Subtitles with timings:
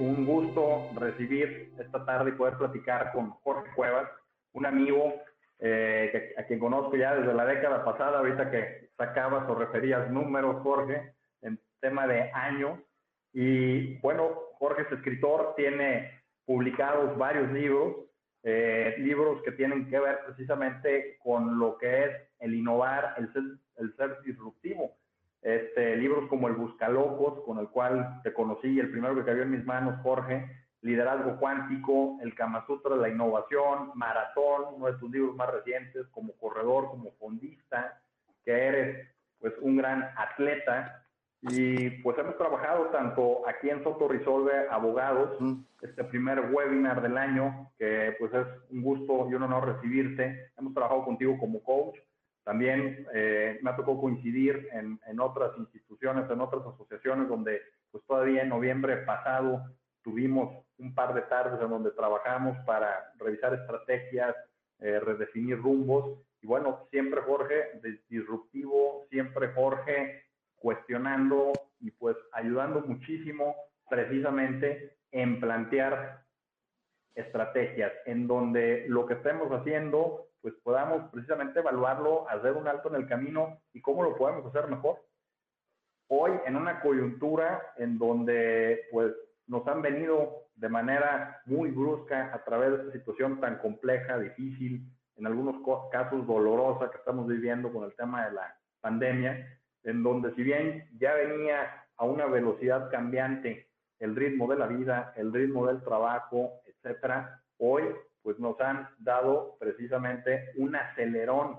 [0.00, 4.08] Un gusto recibir esta tarde y poder platicar con Jorge Cuevas,
[4.52, 5.14] un amigo
[5.58, 10.62] eh, a quien conozco ya desde la década pasada, ahorita que sacabas o referías números,
[10.62, 12.78] Jorge, en tema de años.
[13.32, 17.96] Y bueno, Jorge es escritor, tiene publicados varios libros,
[18.42, 23.42] eh, libros que tienen que ver precisamente con lo que es el innovar, el ser,
[23.76, 24.96] el ser disruptivo.
[25.44, 29.50] Este, libros como El Buscalocos, con el cual te conocí, el primero que cayó en
[29.50, 35.10] mis manos, Jorge, Liderazgo Cuántico, El Kama Sutra de la Innovación, Maratón, uno de tus
[35.10, 38.00] libros más recientes, como corredor, como fondista,
[38.42, 41.04] que eres pues un gran atleta.
[41.42, 45.38] Y pues hemos trabajado tanto aquí en Soto Resolve Abogados,
[45.82, 50.52] este primer webinar del año, que pues es un gusto y un honor recibirte.
[50.56, 51.98] Hemos trabajado contigo como coach,
[52.44, 58.04] también eh, me ha tocado coincidir en, en, otras instituciones, en otras asociaciones donde pues
[58.06, 59.64] todavía en noviembre pasado
[60.02, 64.34] tuvimos un par de tardes en donde trabajamos para revisar estrategias,
[64.80, 66.20] eh, redefinir rumbos.
[66.42, 70.24] Y bueno, siempre Jorge disruptivo, siempre Jorge
[70.56, 73.54] cuestionando y pues ayudando muchísimo
[73.88, 76.24] precisamente en plantear
[77.14, 82.96] estrategias en donde lo que estemos haciendo pues podamos precisamente evaluarlo, hacer un alto en
[82.96, 84.98] el camino y cómo lo podemos hacer mejor.
[86.08, 89.14] Hoy en una coyuntura en donde pues
[89.46, 94.86] nos han venido de manera muy brusca a través de esta situación tan compleja, difícil,
[95.16, 95.56] en algunos
[95.90, 99.48] casos dolorosa que estamos viviendo con el tema de la pandemia,
[99.82, 105.14] en donde si bien ya venía a una velocidad cambiante el ritmo de la vida,
[105.16, 107.84] el ritmo del trabajo, etcétera, hoy
[108.24, 111.58] pues nos han dado precisamente un acelerón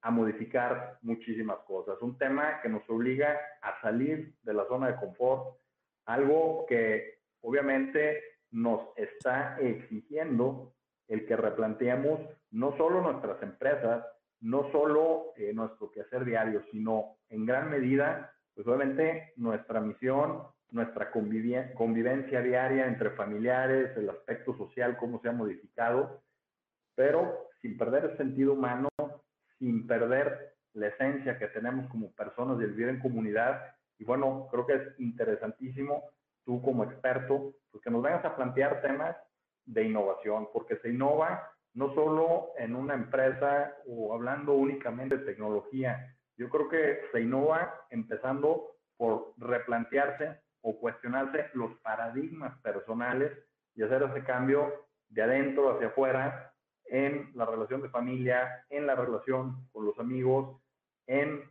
[0.00, 2.00] a modificar muchísimas cosas.
[2.00, 5.58] Un tema que nos obliga a salir de la zona de confort,
[6.06, 10.72] algo que obviamente nos está exigiendo
[11.08, 12.20] el que replanteemos
[12.52, 14.02] no solo nuestras empresas,
[14.40, 21.10] no solo eh, nuestro quehacer diario, sino en gran medida, pues obviamente nuestra misión, nuestra
[21.10, 26.22] convivencia diaria entre familiares, el aspecto social, cómo se ha modificado,
[26.94, 28.88] pero sin perder el sentido humano,
[29.58, 33.74] sin perder la esencia que tenemos como personas de vivir en comunidad.
[33.98, 36.04] Y bueno, creo que es interesantísimo
[36.44, 39.16] tú como experto, pues que nos vengas a plantear temas
[39.64, 46.16] de innovación, porque se innova no solo en una empresa o hablando únicamente de tecnología.
[46.36, 53.32] Yo creo que se innova empezando por replantearse o cuestionarse los paradigmas personales
[53.74, 56.52] y hacer ese cambio de adentro hacia afuera
[56.86, 60.60] en la relación de familia, en la relación con los amigos,
[61.06, 61.42] en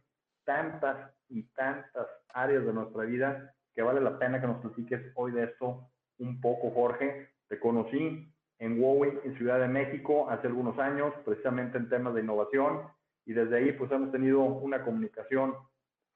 [0.43, 5.31] tantas y tantas áreas de nuestra vida que vale la pena que nos platiques hoy
[5.31, 5.89] de esto
[6.19, 7.29] un poco, Jorge.
[7.47, 12.21] Te conocí en Huawei, en Ciudad de México, hace algunos años, precisamente en temas de
[12.21, 12.87] innovación,
[13.25, 15.53] y desde ahí pues hemos tenido una comunicación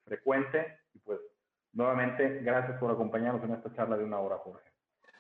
[0.06, 1.20] frecuente y pues
[1.74, 4.72] Nuevamente, gracias por acompañarnos en esta charla de una hora, Jorge.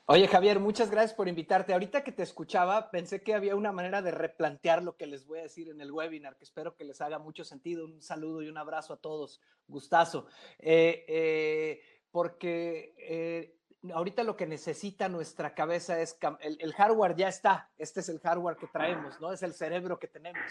[0.08, 1.72] Oye, Javier, muchas gracias por invitarte.
[1.72, 5.40] Ahorita que te escuchaba, pensé que había una manera de replantear lo que les voy
[5.40, 7.86] a decir en el webinar, que espero que les haga mucho sentido.
[7.86, 9.40] Un saludo y un abrazo a todos.
[9.68, 10.28] Gustazo.
[10.60, 11.82] Eh, eh,
[12.12, 13.56] porque eh,
[13.94, 18.20] ahorita lo que necesita nuestra cabeza es, el, el hardware ya está, este es el
[18.20, 19.32] hardware que traemos, ¿no?
[19.32, 20.44] Es el cerebro que tenemos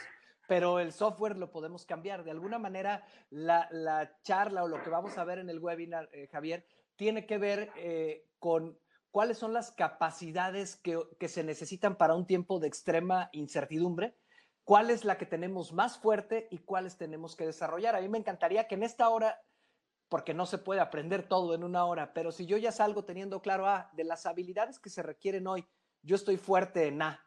[0.51, 2.25] pero el software lo podemos cambiar.
[2.25, 6.27] De alguna manera, la, charla o lo que vamos a ver en el webinar, eh,
[6.27, 6.67] Javier,
[6.97, 8.77] tiene que ver eh, con
[9.13, 14.17] cuáles son las capacidades que, que, se necesitan para un tiempo de extrema incertidumbre,
[14.65, 17.95] cuál es la que tenemos más fuerte y cuáles tenemos que desarrollar.
[17.95, 19.41] A mí me encantaría que en esta hora,
[20.09, 23.41] porque no se puede aprender todo en una hora, pero si yo ya salgo teniendo
[23.41, 25.65] claro, ah, de las habilidades que se requieren hoy,
[26.03, 27.25] yo estoy fuerte en A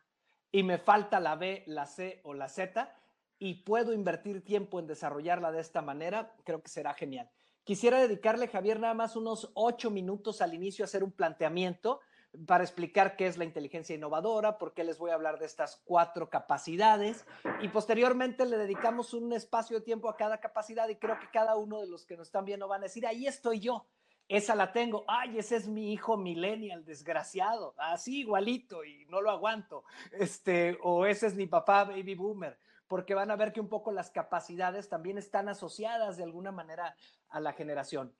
[0.51, 2.94] y me falta la B, la C o la Z,
[3.43, 7.29] y puedo invertir tiempo en desarrollarla de esta manera, creo que será genial.
[7.66, 11.99] Quisiera dedicarle, Javier, nada más unos ocho minutos al inicio a hacer un planteamiento
[12.47, 15.81] para explicar qué es la inteligencia innovadora, por qué les voy a hablar de estas
[15.84, 17.25] cuatro capacidades
[17.61, 21.57] y posteriormente le dedicamos un espacio de tiempo a cada capacidad y creo que cada
[21.57, 23.85] uno de los que nos están viendo van a decir, ahí estoy yo,
[24.29, 29.31] esa la tengo, ay, ese es mi hijo millennial, desgraciado, así igualito y no lo
[29.31, 32.57] aguanto, este, o ese es mi papá baby boomer
[32.93, 36.95] porque van a ver que un poco las capacidades también están asociadas de alguna manera
[37.28, 38.13] a la generación.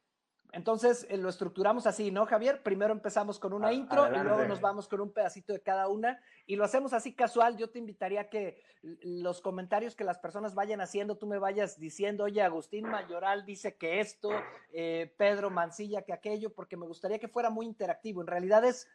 [0.52, 2.64] entonces eh, lo estructuramos así, ¿no, Javier?
[2.64, 6.20] Primero empezamos con una intro y luego nos vamos con un pedacito de cada una
[6.48, 7.56] y lo hacemos así casual.
[7.56, 11.80] Yo te invitaría a que los comentarios que las personas vayan haciendo, tú me vayas
[11.80, 14.32] diciendo, oye, Agustín Mayoral dice que esto,
[14.72, 18.22] eh, Pedro Mancilla que aquello, porque me gustaría que fuera muy interactivo.
[18.22, 18.88] En realidad es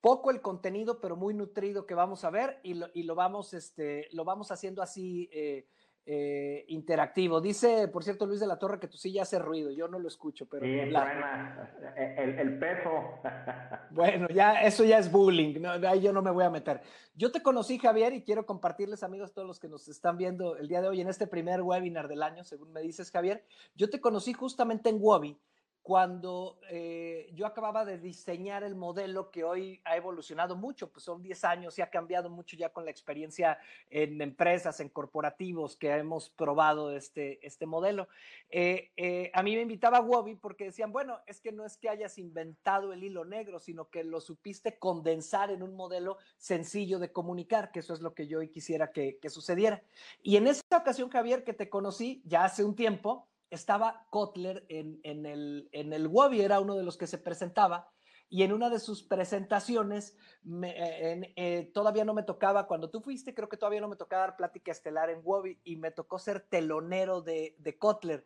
[0.00, 3.54] poco el contenido, pero muy nutrido que vamos a ver y lo, y lo vamos,
[3.54, 5.28] este, lo vamos haciendo así.
[5.32, 5.66] Eh,
[6.06, 7.40] eh, interactivo.
[7.40, 9.70] Dice, por cierto, Luis de la Torre, que tu silla hace ruido.
[9.70, 10.64] Yo no lo escucho, pero.
[10.64, 12.90] Sí, el, peso.
[13.92, 15.62] Bueno, ya, eso ya es bullying.
[15.86, 16.80] ahí yo no me voy a meter.
[17.14, 20.68] Yo te conocí, Javier, y quiero compartirles, amigos, todos los que nos están viendo el
[20.68, 23.44] día de hoy en este primer webinar del año, según me dices, Javier.
[23.74, 25.38] Yo te conocí justamente en Wobi
[25.82, 31.22] cuando eh, yo acababa de diseñar el modelo que hoy ha evolucionado mucho, pues son
[31.22, 35.90] 10 años y ha cambiado mucho ya con la experiencia en empresas, en corporativos que
[35.90, 38.08] hemos probado este, este modelo.
[38.50, 41.88] Eh, eh, a mí me invitaba Wobby porque decían, bueno, es que no es que
[41.88, 47.10] hayas inventado el hilo negro, sino que lo supiste condensar en un modelo sencillo de
[47.10, 49.82] comunicar, que eso es lo que yo hoy quisiera que, que sucediera.
[50.22, 55.00] Y en esa ocasión, Javier, que te conocí ya hace un tiempo, estaba Kotler en,
[55.04, 57.90] el, en el Wobby, era uno de los que se presentaba,
[58.32, 60.16] y en una de sus presentaciones,
[60.62, 64.22] eh, eh, todavía no me tocaba, cuando tú fuiste, creo que todavía no me tocaba
[64.22, 68.24] dar plática estelar en Wobby y me tocó ser telonero de, de Kotler.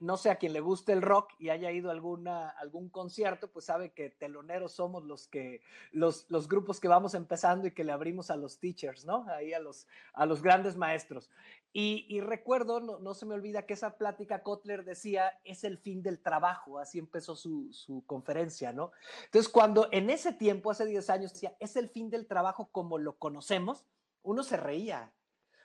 [0.00, 3.50] no sé a quien le guste el rock y haya ido a alguna, algún concierto,
[3.50, 7.84] pues sabe que teloneros somos los que, los, los grupos que vamos empezando y que
[7.84, 9.24] le abrimos a los teachers, ¿no?
[9.30, 11.30] Ahí a los, a los grandes maestros.
[11.72, 16.20] Y, recuerdo, no, se me olvida que esa plática Kotler decía, es el fin del
[16.20, 18.90] trabajo, así empezó su, su conferencia, ¿no?
[19.26, 22.98] Entonces, cuando en ese tiempo, hace 10 años, decía, es el fin del trabajo como
[22.98, 23.86] lo conocemos,
[24.22, 25.12] uno se reía.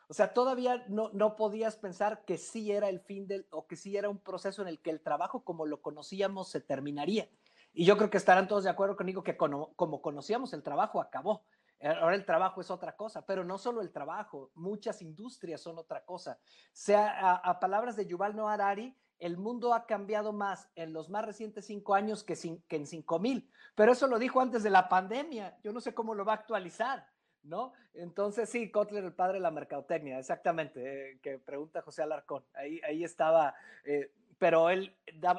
[0.07, 3.75] O sea, todavía no, no podías pensar que sí era el fin del, o que
[3.75, 7.27] sí era un proceso en el que el trabajo como lo conocíamos se terminaría.
[7.73, 11.01] Y yo creo que estarán todos de acuerdo conmigo que como, como conocíamos el trabajo
[11.01, 11.43] acabó.
[11.85, 16.03] Ahora el trabajo es otra cosa, pero no solo el trabajo, muchas industrias son otra
[16.03, 16.39] cosa.
[16.73, 21.25] Sea a, palabras de Yuval Noah Harari, el mundo ha cambiado más en los más
[21.25, 22.35] recientes cinco años que,
[22.67, 23.49] que en cinco mil.
[23.75, 25.57] Pero eso lo dijo antes de la pandemia.
[25.63, 27.07] Yo no sé cómo lo va a actualizar,
[27.43, 27.73] ¿no?
[27.93, 32.43] Entonces, sí, Kotler, el padre de la mercadotecnia, exactamente, eh, que pregunta José Alarcón.
[32.53, 33.55] Ahí, ahí estaba,
[33.85, 34.95] eh, pero él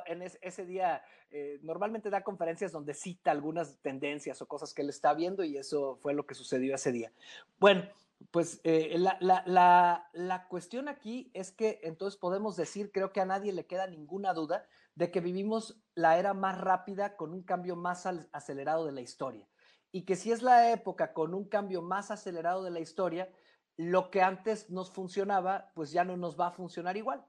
[0.06, 4.88] en ese día eh, normalmente da conferencias donde cita algunas tendencias o cosas que él
[4.88, 7.12] está viendo y eso fue lo que sucedió ese día.
[7.58, 7.84] Bueno,
[8.31, 13.66] pues eh, la, cuestión aquí es que entonces podemos decir, creo que a nadie le
[13.66, 18.87] queda ninguna duda, de que vivimos la era más rápida con un cambio más acelerado
[18.87, 19.46] de la historia.
[19.93, 23.31] Y que si es la época con un cambio más acelerado de la historia,
[23.76, 27.25] lo que antes nos funcionaba, pues ya no nos va a funcionar igual.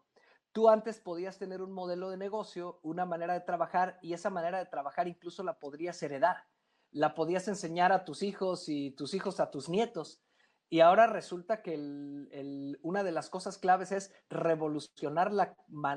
[0.51, 4.57] Tú antes podías tener un modelo de negocio, una manera de trabajar, y esa manera
[4.57, 6.45] de trabajar incluso la podrías heredar.
[6.91, 10.21] La podías enseñar a tus hijos y tus hijos a tus nietos
[10.69, 11.77] y ahora resulta que
[12.81, 15.55] una de las cosas claves es revolucionar la,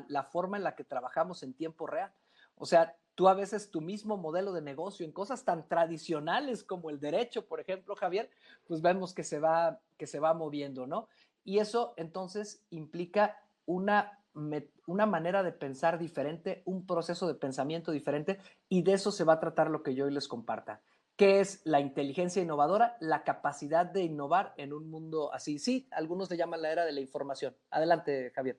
[0.08, 2.12] la, forma en la que trabajamos en tiempo real.
[2.55, 6.91] O sea, tú a veces tu mismo modelo de negocio en cosas tan tradicionales como
[6.91, 8.31] el derecho, por ejemplo, Javier,
[8.64, 11.08] pues vemos que se va, que se va moviendo, ¿no?
[11.43, 18.38] Y eso entonces implica una, una manera de pensar diferente, un proceso de pensamiento diferente,
[18.69, 20.81] y de eso se va a tratar lo que yo hoy les comparta.
[21.17, 22.97] ¿Qué es la inteligencia innovadora?
[23.00, 25.59] La capacidad de innovar en un mundo así.
[25.59, 27.55] Sí, algunos le llaman la era de la información.
[27.71, 28.56] Adelante, Javier.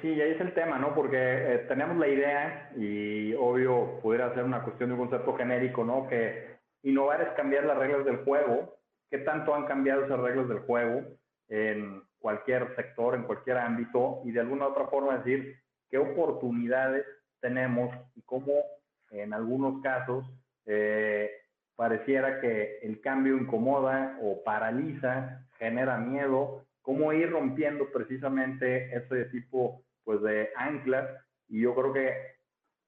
[0.00, 0.94] Sí, ahí es el tema, ¿no?
[0.94, 5.84] Porque eh, tenemos la idea y obvio pudiera ser una cuestión de un concepto genérico,
[5.84, 6.06] ¿no?
[6.08, 8.78] Que innovar es cambiar las reglas del juego.
[9.10, 11.02] ¿Qué tanto han cambiado esas reglas del juego
[11.48, 14.22] en cualquier sector, en cualquier ámbito?
[14.24, 15.58] Y de alguna otra forma decir
[15.90, 17.04] qué oportunidades
[17.40, 18.52] tenemos y cómo
[19.10, 20.24] en algunos casos
[20.64, 21.30] eh,
[21.76, 29.82] pareciera que el cambio incomoda o paraliza, genera miedo, cómo ir rompiendo precisamente ese tipo
[30.04, 31.08] pues de anclas
[31.48, 32.12] y yo creo que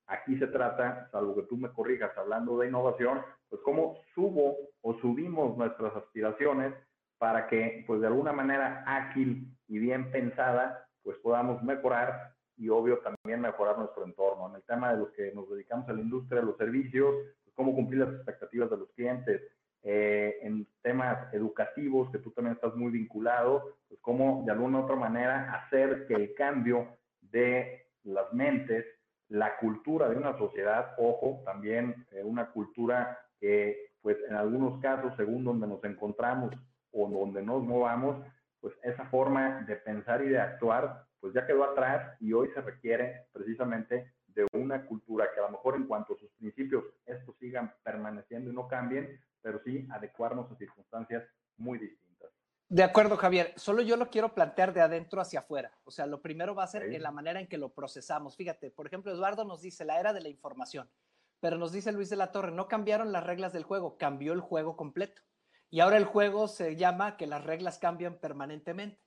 [0.07, 4.95] aquí se trata, salvo que tú me corrijas hablando de innovación, pues cómo subo o
[5.01, 6.75] subimos nuestras aspiraciones
[7.19, 12.99] para que pues de alguna manera ágil y bien pensada pues podamos mejorar y obvio
[12.99, 14.49] también mejorar nuestro entorno.
[14.49, 17.15] En el tema de los que nos dedicamos a la industria, a los servicios,
[17.55, 19.43] cómo cumplir las expectativas de los clientes,
[19.83, 24.85] eh, en temas educativos, que tú también estás muy vinculado, pues cómo de alguna u
[24.85, 28.87] otra manera hacer que el cambio de las mentes,
[29.29, 35.15] la cultura de una sociedad, ojo, también eh, una cultura que pues en algunos casos,
[35.17, 36.55] según donde nos encontramos
[36.95, 38.25] o donde nos movamos,
[38.61, 42.61] pues esa forma de pensar y de actuar, pues ya quedó atrás y hoy se
[42.61, 47.37] requiere precisamente de una cultura que a lo mejor en cuanto a sus principios estos
[47.39, 51.25] sigan permaneciendo y no cambien, pero sí adecuarnos a circunstancias
[51.57, 52.31] muy distintas.
[52.69, 53.53] De acuerdo, Javier.
[53.57, 55.73] Solo yo lo quiero plantear de adentro hacia afuera.
[55.85, 58.37] O sea, lo primero va a ser en la manera en que lo procesamos.
[58.37, 60.91] Fíjate, por ejemplo, Eduardo nos dice la era de la información,
[61.41, 64.41] pero nos dice Luis de la Torre, no cambiaron las reglas del juego, cambió el
[64.41, 65.23] juego completo.
[65.75, 69.03] Y ahora el juego se llama que las reglas cambian permanentemente.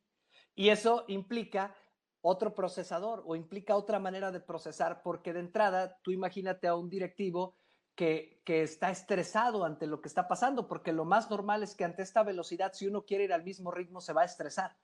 [0.53, 1.73] Y eso implica
[2.19, 6.89] otro procesador o implica otra manera de procesar, porque de entrada, tú imagínate a un
[6.89, 7.55] directivo
[7.95, 11.85] que, que, está estresado ante lo que está pasando, porque lo más normal es que
[11.85, 14.75] ante esta velocidad, si uno quiere ir al mismo ritmo, se va a estresar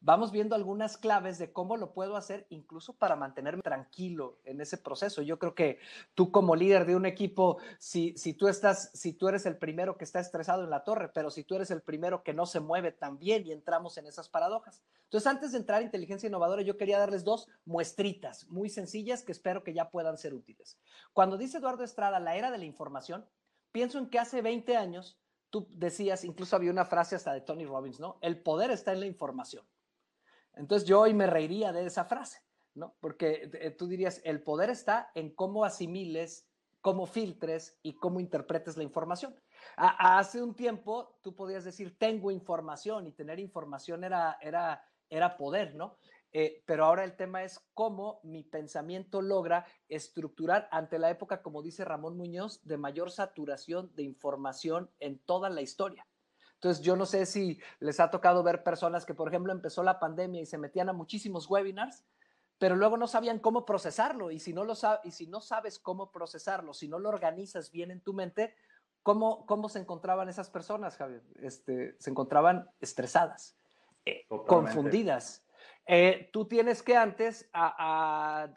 [0.00, 4.78] vamos viendo algunas claves de cómo lo puedo hacer, incluso para mantenerme tranquilo en ese
[4.78, 5.22] proceso.
[5.22, 5.78] Yo creo que
[6.14, 9.96] tú como líder de un equipo, si, si, tú estás, si tú eres el primero
[9.96, 12.60] que está estresado en la torre, pero si tú eres el primero que no se
[12.60, 14.82] mueve también y entramos en esas paradojas.
[15.04, 19.32] Entonces, antes de entrar a inteligencia innovadora, yo quería darles dos muestritas muy sencillas que
[19.32, 20.78] espero que ya puedan ser útiles.
[21.12, 23.26] Cuando dice Eduardo Estrada, la era de la información,
[23.72, 25.18] pienso en que hace 20 años
[25.50, 28.18] tú decías, incluso había una frase hasta de Tony Robbins, ¿no?
[28.20, 29.64] El poder está en la información.
[30.60, 32.42] Entonces yo hoy me reiría de esa frase,
[32.74, 32.94] ¿no?
[33.00, 36.46] Porque eh, tú dirías, el poder está en cómo asimiles,
[36.82, 39.34] cómo filtres y cómo interpretes la información.
[39.76, 45.74] hace un tiempo tú podías decir, tengo información y tener información era, era, era poder,
[45.74, 45.96] ¿no?
[46.32, 51.62] Eh, pero ahora el tema es cómo mi pensamiento logra estructurar ante la época, como
[51.62, 56.06] dice Ramón Muñoz, de mayor saturación de información en toda la historia.
[56.60, 59.98] Entonces, yo no sé si les ha tocado ver personas que, por ejemplo, empezó la
[59.98, 62.04] pandemia y se metían a muchísimos webinars,
[62.58, 64.30] pero luego no sabían cómo procesarlo.
[64.30, 67.90] Y si no, lo y si no sabes cómo procesarlo, si no lo organizas bien
[67.90, 68.54] en tu mente,
[69.02, 71.22] ¿cómo, cómo se encontraban esas personas, Javier?
[71.40, 73.56] Este, se encontraban estresadas,
[74.04, 75.42] eh, confundidas.
[75.86, 77.50] Eh, tú tienes que antes,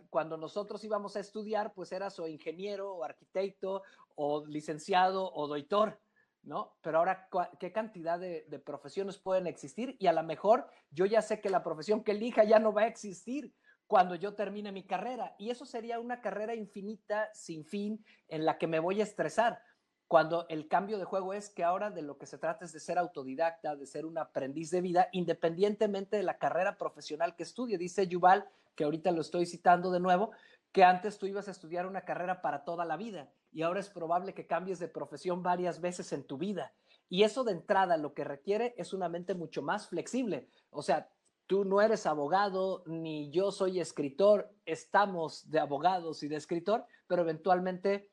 [0.10, 3.83] cuando nosotros íbamos a estudiar, pues eras o ingeniero o arquitecto
[4.15, 6.02] o licenciado o doctor.
[6.43, 6.75] ¿No?
[6.81, 7.27] Pero ahora,
[7.59, 9.95] ¿qué cantidad de, profesiones pueden existir?
[10.00, 12.83] Y a lo mejor yo ya sé que la profesión que elija ya no va
[12.83, 13.53] a existir
[13.88, 15.35] cuando yo termine mi carrera.
[15.38, 19.62] Y eso sería una carrera infinita, sin fin, en la que me voy a estresar.
[20.07, 22.79] Cuando el cambio de juego es que ahora de lo que se trata es de
[22.79, 27.77] ser autodidacta, de ser un aprendiz de vida, independientemente de la carrera profesional que estudie.
[27.77, 30.31] Dice Yuval, que ahorita lo estoy citando de nuevo,
[30.71, 33.89] que antes tú ibas a estudiar una carrera para toda la vida y ahora es
[33.89, 36.74] probable que cambies de profesión varias veces en tu vida.
[37.10, 40.50] Y eso de entrada lo que requiere es una mente mucho más flexible.
[40.72, 41.10] O sea,
[41.45, 47.22] tú no eres abogado ni yo soy escritor, estamos de abogados y de escritor, pero
[47.22, 48.10] eventualmente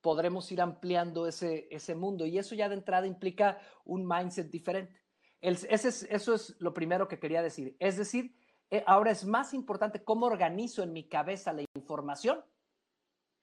[0.00, 5.02] podremos ir ampliando ese, ese mundo y eso ya de entrada implica un mindset diferente.
[5.40, 7.76] ese eso es lo primero que quería decir.
[7.80, 8.36] Es decir,
[8.70, 12.44] eh, ahora es más importante cómo organizo en mi cabeza la información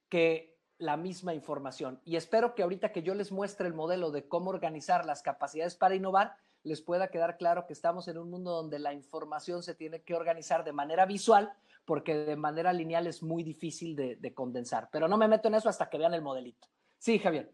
[0.08, 2.00] que la misma información.
[2.04, 5.76] Y espero que ahorita que yo les muestre el modelo de cómo organizar las capacidades
[5.76, 9.74] para innovar, les pueda quedar claro que estamos en un mundo donde la información se
[9.74, 11.52] tiene que organizar de manera visual,
[11.84, 14.88] porque de manera lineal es muy difícil de, de condensar.
[14.90, 16.66] Pero no me meto en eso hasta que vean el modelito.
[16.98, 17.52] Sí, Javier.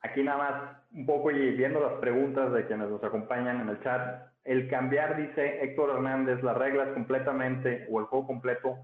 [0.00, 3.82] Aquí nada más un poco y viendo las preguntas de quienes nos acompañan en el
[3.82, 8.78] chat, el cambiar, dice Héctor Hernández, las reglas completamente o el juego completo,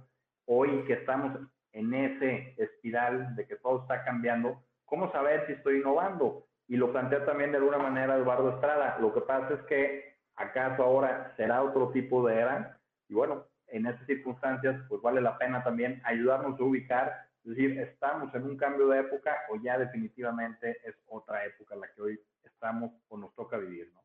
[0.46, 1.38] hoy que estamos
[1.72, 6.46] en ese espiral de que todo está cambiando, ¿cómo saber si estoy innovando?
[6.68, 8.98] Y lo plantea también de alguna manera Eduardo Estrada.
[9.00, 13.86] Lo que pasa es que acaso ahora será otro tipo de era y bueno, en
[13.86, 18.56] esas circunstancias pues vale la pena también ayudarnos a ubicar, es decir, estamos en un
[18.56, 23.34] cambio de época o ya definitivamente es otra época la que hoy estamos o nos
[23.34, 24.00] toca vivir, ¿no?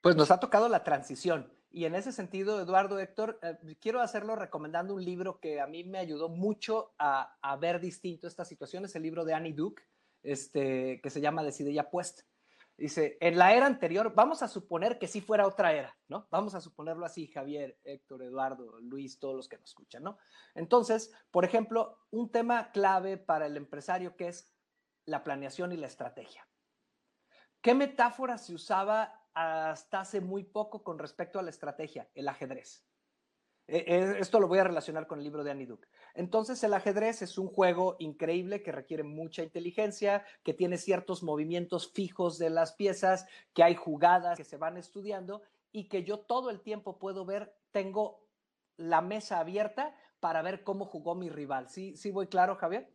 [0.00, 1.50] Pues nos ha tocado la transición.
[1.76, 5.84] Y en ese sentido, Eduardo, Héctor, eh, quiero hacerlo recomendando un libro que a mí
[5.84, 8.86] me ayudó mucho a, ver distinto esta situación.
[8.86, 9.82] Es el libro de Annie Duke,
[10.22, 12.22] este, que se llama Decide ya puesta.
[12.78, 16.26] Dice, en la era anterior, vamos a suponer que sí fuera otra era, ¿no?
[16.30, 20.16] Vamos a suponerlo así, Javier, Héctor, Eduardo, Luis, todos los que nos escuchan, ¿no?
[20.54, 24.50] Entonces, por ejemplo, un tema clave para el empresario que es
[25.04, 26.48] la planeación y la estrategia.
[27.60, 32.86] ¿Qué metáfora se usaba hasta hace muy poco con respecto a la estrategia, el ajedrez.
[33.68, 35.86] E, e, esto lo voy a relacionar con el libro de Annie Duke.
[36.14, 41.92] Entonces, el ajedrez es un juego increíble que requiere mucha inteligencia, que tiene ciertos movimientos
[41.92, 46.48] fijos de las piezas, que hay jugadas que se van estudiando y que yo todo
[46.48, 48.26] el tiempo puedo ver, tengo
[48.78, 51.68] la mesa abierta para ver cómo jugó mi rival.
[51.68, 52.88] ¿Sí, sí voy claro, Javier?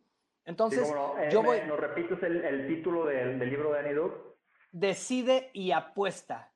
[0.44, 1.60] Entonces, eh, yo voy...
[1.68, 4.31] ¿Nos repites el, título del, del libro de Annie Duke?
[4.72, 6.48] Decide y apuesta.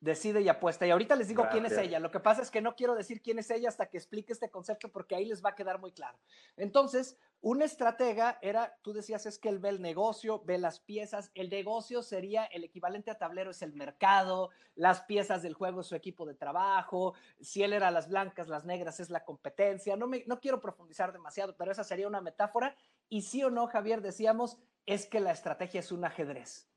[0.00, 0.86] decide y apuesta.
[0.86, 1.98] Y ahorita les digo quién es ella.
[1.98, 4.50] Lo que pasa es que no quiero decir quién es ella hasta que explique este
[4.50, 6.18] concepto porque ahí les va a quedar muy claro.
[6.58, 11.30] Entonces, un estratega era, tú decías, es que él ve el negocio, ve las piezas.
[11.34, 15.86] El negocio sería el equivalente a tablero, es el mercado, las piezas del juego es
[15.86, 17.14] su equipo de trabajo.
[17.40, 19.96] Si él era las blancas, las negras es la competencia.
[19.96, 22.76] No, me, no quiero profundizar demasiado, pero esa sería una metáfora.
[23.08, 26.68] Y sí o no, Javier, decíamos, es que la estrategia es un ajedrez.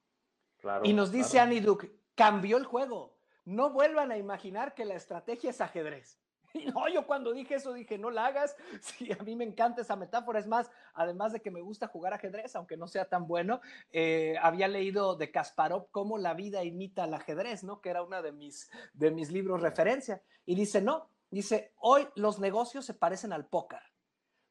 [0.58, 3.18] Claro, y nos dice Annie Duke, cambió el juego.
[3.46, 6.20] No vuelvan a imaginar que la estrategia es ajedrez.
[6.54, 8.56] Y no, yo cuando dije eso dije, no la hagas.
[8.82, 10.40] Sí, a mí me encanta esa metáfora.
[10.40, 13.62] Es más, además de que me gusta jugar ajedrez, aunque no sea tan bueno,
[13.92, 17.82] eh, había leído de Kasparov cómo la vida imita al ajedrez, ¿no?
[17.82, 20.22] Que era uno de mis, de mis libros referencia.
[20.46, 23.82] Y dice, no, dice, hoy los negocios se parecen al póker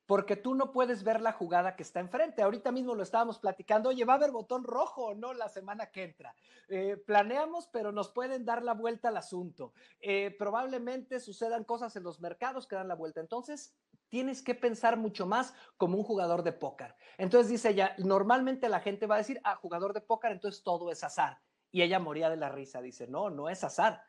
[0.07, 2.43] porque tú no puedes ver la jugada que está enfrente.
[2.43, 5.87] Ahorita mismo lo estábamos platicando, oye, va a haber botón rojo o no la semana
[5.87, 6.35] que entra.
[6.69, 9.73] Eh, planeamos, pero nos pueden dar la vuelta al asunto.
[10.01, 13.21] Eh, probablemente sucedan cosas en los mercados que dan la vuelta.
[13.21, 13.75] Entonces,
[14.09, 16.95] tienes que pensar mucho más como un jugador de póker.
[17.19, 20.91] Entonces dice ella, normalmente la gente va a decir, ah, jugador de póker, entonces todo
[20.93, 21.41] es azar.
[21.73, 24.03] Y ella moría de la risa, dice, no, no es azar,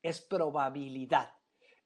[0.00, 1.39] es probabilidad.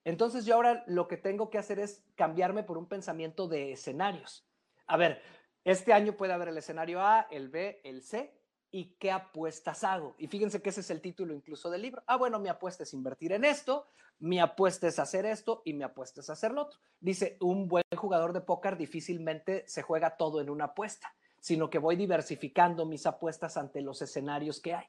[0.04, 4.46] Entonces yo ahora lo que tengo que hacer es cambiarme por un pensamiento de escenarios.
[4.86, 5.22] A ver,
[5.64, 8.34] este año puede haber el escenario A, el B, el C,
[8.70, 10.14] ¿y qué apuestas hago?
[10.18, 12.02] Y fíjense que ese es el título incluso del libro.
[12.06, 13.86] Ah, bueno, mi apuesta es invertir en esto,
[14.18, 16.80] mi apuesta es hacer esto y mi apuesta es hacer lo otro.
[17.00, 21.78] Dice, un buen jugador de póker difícilmente se juega todo en una apuesta, sino que
[21.78, 24.86] voy diversificando mis apuestas ante los escenarios que hay.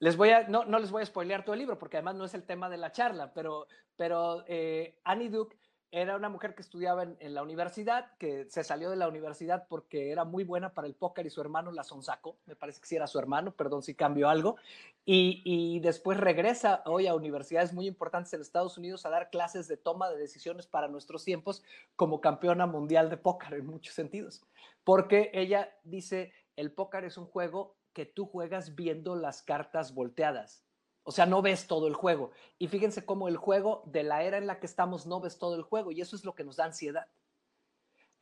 [0.00, 2.24] Les voy a, no, no les voy a spoilear todo el libro porque además no
[2.24, 3.66] es el tema de la charla, pero,
[3.96, 5.56] pero eh, Annie Duke
[5.92, 10.12] era una mujer que estudiaba en, la universidad, que se salió de la universidad porque
[10.12, 12.96] era muy buena para el póker y su hermano la sonsacó, me parece que sí
[12.96, 14.56] era su hermano, perdón si cambió algo,
[15.04, 19.66] y, y, después regresa hoy a universidades muy importantes en Estados Unidos a dar clases
[19.66, 21.64] de toma de decisiones para nuestros tiempos
[21.96, 24.42] como campeona mundial de póker en muchos sentidos,
[24.84, 30.64] porque ella dice, el póker es un juego tú juegas viendo las cartas volteadas.
[31.02, 32.30] O sea, no ves todo el juego.
[32.58, 35.56] Y fíjense cómo el juego de la era en la que estamos no ves todo
[35.56, 37.06] el juego y eso es lo que nos da ansiedad.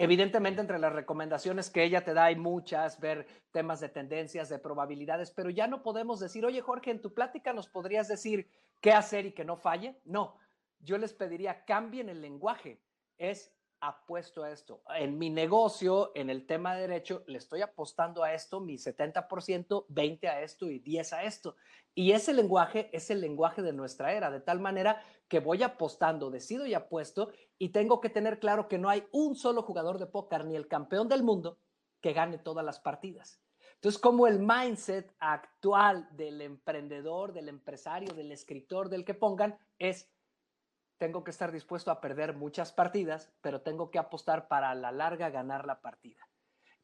[0.01, 4.61] Evidentemente, entre las recomendaciones que ella te da hay muchas, ver temas de tendencias, de
[4.61, 8.49] probabilidades, pero ya no podemos decir, oye Jorge, en tu plática nos podrías decir
[8.81, 10.01] qué hacer y que no falle.
[10.05, 10.39] No,
[10.79, 12.81] yo les pediría, cambien el lenguaje.
[13.19, 14.83] Es apuesto a esto.
[14.97, 19.87] En mi negocio, en el tema de derecho, le estoy apostando a esto, mi 70%,
[19.89, 21.57] 20 a esto y 10 a esto.
[21.95, 26.31] Y ese lenguaje es el lenguaje de nuestra era, de tal manera que voy apostando,
[26.31, 30.07] decido y apuesto y tengo que tener claro que no hay un solo jugador de
[30.07, 31.59] póker ni el campeón del mundo
[32.01, 33.43] que gane todas las partidas.
[33.75, 40.11] Entonces, como el mindset actual del emprendedor, del empresario, del escritor, del que pongan, es
[40.99, 44.93] tengo que estar dispuesto a perder muchas partidas, pero tengo que apostar para a la
[44.93, 46.29] larga ganar la partida.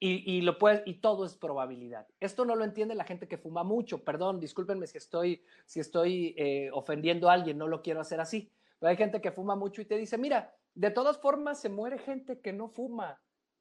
[0.06, 2.06] Y, lo puede, y todo es probabilidad.
[2.20, 4.04] Esto no lo entiende la gente que fuma mucho.
[4.04, 8.52] Perdón, discúlpenme si estoy, si estoy eh, ofendiendo a alguien, no lo quiero hacer así.
[8.78, 11.96] Pero hay gente que fuma mucho y te dice, mira, de todas formas se muere
[11.96, 13.18] gente que no fuma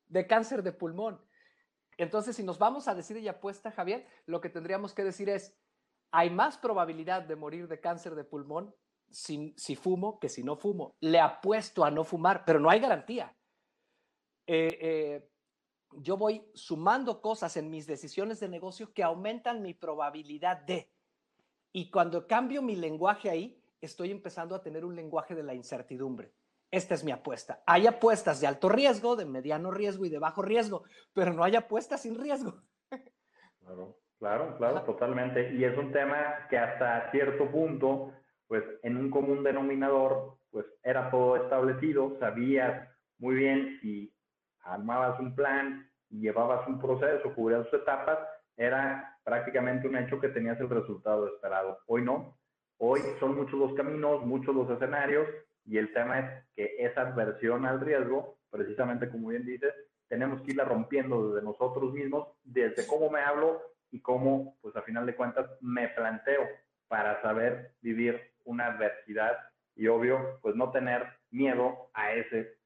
[0.07, 1.21] de cáncer de pulmón.
[1.97, 5.55] Entonces, si nos vamos a decir y apuesta, Javier, lo que tendríamos que decir es,
[6.11, 8.75] hay más probabilidad de morir de cáncer de pulmón
[9.13, 10.95] si, fumo que si no fumo.
[10.99, 13.35] Le apuesto a no fumar, pero no hay garantía.
[14.47, 15.29] Eh, eh,
[15.97, 20.91] yo voy sumando cosas en mis decisiones de negocio que aumentan mi probabilidad de.
[21.71, 26.33] Y cuando cambio mi lenguaje ahí, estoy empezando a tener un lenguaje de la incertidumbre.
[26.71, 27.61] Esta es mi apuesta.
[27.67, 31.55] Hay apuestas de alto riesgo, de mediano riesgo y de bajo riesgo, pero no hay
[31.55, 32.63] apuestas sin riesgo.
[33.59, 35.53] Claro, claro, claro, totalmente.
[35.53, 38.11] Y es un tema que hasta cierto punto
[38.47, 44.13] pues en un común denominador, pues era todo establecido, sabías muy bien si
[44.61, 48.19] armabas un plan y llevabas un proceso, cubrías sus etapas,
[48.55, 51.79] era prácticamente un hecho que tenías el resultado esperado.
[51.87, 52.37] Hoy no,
[52.77, 55.27] hoy son muchos los caminos, muchos los escenarios
[55.65, 59.73] y el tema es que esa adversión al riesgo, precisamente como bien dices,
[60.07, 64.81] tenemos que irla rompiendo desde nosotros mismos, desde cómo me hablo y cómo, pues a
[64.81, 66.41] final de cuentas, me planteo
[66.87, 69.37] para saber vivir una adversidad
[69.75, 72.57] y obvio, pues no tener miedo a ese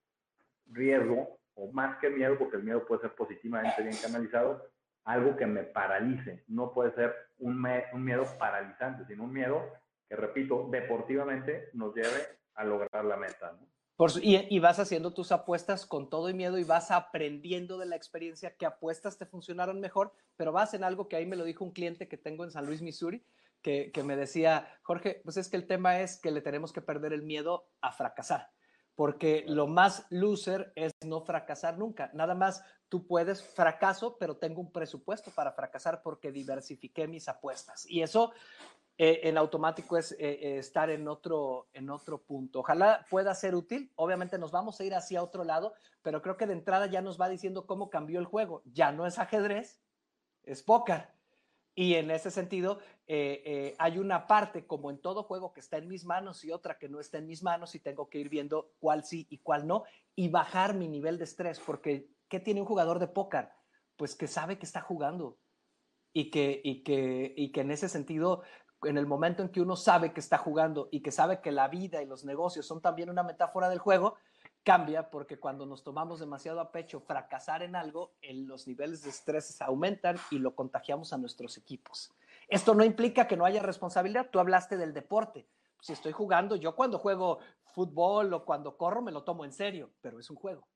[0.71, 4.69] riesgo, o más que miedo, porque el miedo puede ser positivamente bien canalizado,
[5.05, 6.43] algo que me paralice.
[6.47, 7.61] No puede ser un,
[7.93, 9.63] miedo paralizante, sino un miedo
[10.07, 13.57] que, repito, deportivamente nos lleve a lograr la meta.
[14.21, 17.95] Y, y, vas haciendo tus apuestas con todo y miedo y vas aprendiendo de la
[17.95, 21.63] experiencia qué apuestas te funcionaron mejor, pero vas en algo que ahí me lo dijo
[21.63, 23.23] un cliente que tengo en San Luis, Missouri,
[23.61, 26.81] que, que me decía, Jorge, pues es que el tema es que le tenemos que
[26.81, 28.49] perder el miedo a fracasar
[28.97, 32.09] porque lo más loser es no fracasar nunca.
[32.15, 37.85] Nada más tú puedes fracaso, pero tengo un presupuesto para fracasar porque diversifiqué mis apuestas.
[37.87, 38.33] Y eso
[38.97, 42.61] eh, en automático es eh, eh, estar en otro, en otro punto.
[42.61, 43.91] Ojalá pueda ser útil.
[43.97, 47.21] Obviamente nos vamos a ir hacia otro lado, pero creo que de entrada ya nos
[47.21, 48.63] va diciendo cómo cambió el juego.
[48.65, 49.79] Ya no es ajedrez,
[50.41, 51.16] es póker.
[51.79, 55.77] Y en ese sentido, eh, eh, hay una parte, como en todo juego, que está
[55.77, 58.29] en mis manos y otra que no está en mis manos y tengo que ir
[58.29, 59.83] viendo cuál sí y cuál no
[60.15, 63.49] y bajar mi nivel de estrés, porque ¿qué tiene un jugador de póker?
[63.95, 65.37] Pues que sabe que está jugando
[66.13, 68.41] y que, y que, y que en ese sentido,
[68.81, 71.67] en el momento en que uno sabe que está jugando y que sabe que la
[71.67, 74.15] vida y los negocios son también una metáfora del juego,
[74.67, 79.61] cambia porque cuando nos tomamos demasiado a pecho fracasar en algo, los niveles de estrés
[79.61, 82.11] aumentan y lo contagiamos a nuestros equipos.
[82.49, 84.29] Esto no implica que no haya responsabilidad.
[84.29, 85.47] Tú hablaste del deporte.
[85.79, 89.89] Si estoy jugando, yo cuando juego fútbol o cuando corro me lo tomo en serio,
[90.01, 90.67] pero es un juego.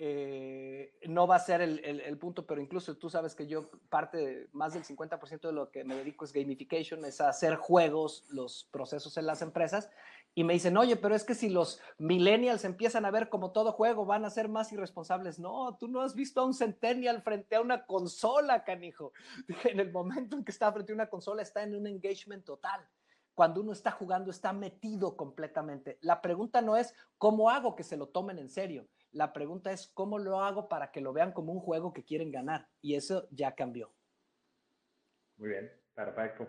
[0.00, 4.48] Eh, no va a ser el, el, punto, pero incluso tú sabes que yo parte,
[4.52, 9.16] más del 50% de lo que me dedico es gamification, es hacer juegos, los procesos
[9.16, 9.90] en las empresas,
[10.38, 13.72] y me dicen, oye, pero es que si los millennials empiezan a ver como todo
[13.72, 15.40] juego, van a ser más irresponsables.
[15.40, 19.12] No, tú no has visto a un centennial frente a una consola, canijo.
[19.64, 22.88] En el momento en que está frente a una consola, está en un engagement total.
[23.34, 25.98] Cuando uno está jugando, está metido completamente.
[26.02, 28.86] La pregunta no es cómo hago que se lo tomen en serio.
[29.10, 32.30] La pregunta es cómo lo hago para que lo vean como un juego que quieren
[32.30, 32.68] ganar.
[32.80, 33.92] Y eso ya cambió.
[35.36, 36.46] Muy bien, perfecto.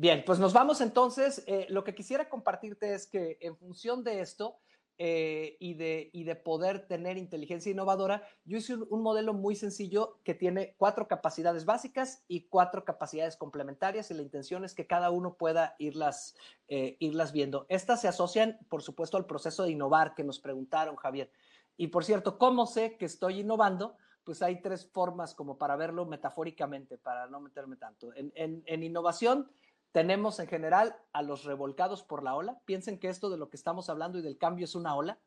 [0.00, 1.44] Bien, pues nos vamos entonces.
[1.46, 4.56] Eh, lo que quisiera compartirte es que en función de esto
[4.96, 10.18] eh, y, de, y de poder tener inteligencia innovadora, yo hice un, modelo muy sencillo
[10.24, 15.10] que tiene cuatro capacidades básicas y cuatro capacidades complementarias y la intención es que cada
[15.10, 16.34] uno pueda irlas,
[16.68, 17.66] eh, irlas viendo.
[17.68, 21.30] Estas se asocian, por supuesto, al proceso de innovar que nos preguntaron, Javier.
[21.76, 23.98] Y por cierto, ¿cómo sé que estoy innovando?
[24.24, 28.14] Pues hay tres formas como para verlo metafóricamente, para no meterme tanto.
[28.14, 29.50] en, en, en innovación
[29.92, 32.60] tenemos en general a los revolcados por la ola.
[32.64, 35.18] Piensen que esto de lo que estamos hablando y del cambio es una ola,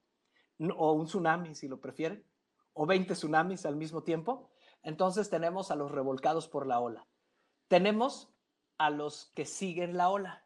[0.78, 2.26] o un tsunami si lo prefieren,
[2.74, 4.50] o 20 tsunamis al mismo tiempo.
[4.82, 7.06] Entonces tenemos a los revolcados por la ola.
[7.68, 8.30] Tenemos
[8.78, 10.46] a los que siguen la ola.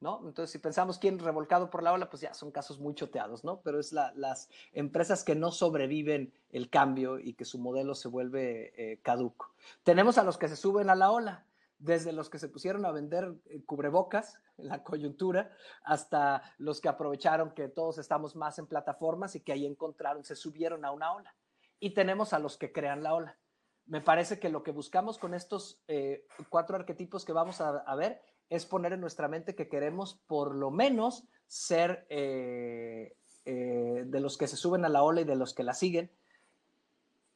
[0.00, 0.18] ¿No?
[0.26, 3.62] Entonces, si pensamos quién revolcado por la ola, pues ya son casos muy choteados, ¿no?
[3.62, 8.74] Pero es las empresas que no sobreviven el cambio y que su modelo se vuelve
[8.76, 9.54] eh, caduco.
[9.82, 11.46] Tenemos a los que se suben a la ola
[11.84, 15.50] desde los que se pusieron a vender eh, cubrebocas en la coyuntura
[15.84, 20.34] hasta los que aprovecharon que todos estamos más en plataformas y que ahí encontraron, se
[20.34, 21.36] subieron a una ola.
[21.78, 23.38] Y tenemos a los que crean la ola.
[23.86, 28.22] Me parece que lo que buscamos con estos eh, cuatro arquetipos que vamos a, ver
[28.48, 34.46] es poner en nuestra mente que queremos por lo menos ser eh, de los que
[34.46, 36.10] se suben a la ola y de los que la siguen,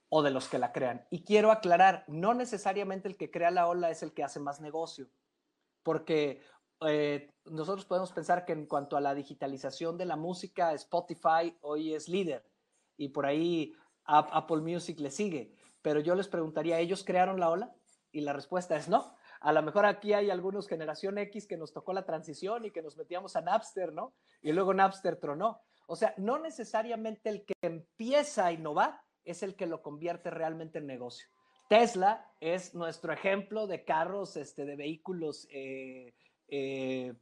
[0.08, 1.06] o de los que la crean.
[1.10, 4.60] Y quiero aclarar, no necesariamente el que crea la ola es el que hace más
[4.60, 5.08] negocio,
[5.82, 6.42] porque
[6.86, 11.94] eh, nosotros podemos pensar que en cuanto a la digitalización de la música, Spotify hoy
[11.94, 12.48] es líder
[12.96, 17.74] y por ahí Apple Music le sigue, pero yo les preguntaría, ¿ellos crearon la ola?
[18.10, 19.14] Y la respuesta es no.
[19.40, 22.82] A lo mejor aquí hay algunos generación X que nos tocó la transición y que
[22.82, 24.14] nos metíamos a Napster, ¿no?
[24.40, 25.60] Y luego Napster tronó.
[25.86, 30.78] O sea, no necesariamente el que empieza a innovar es el que lo convierte realmente
[30.78, 31.28] en negocio.
[31.68, 36.14] Tesla es nuestro ejemplo de carros, este, de vehículos eh,
[36.48, 37.12] eh,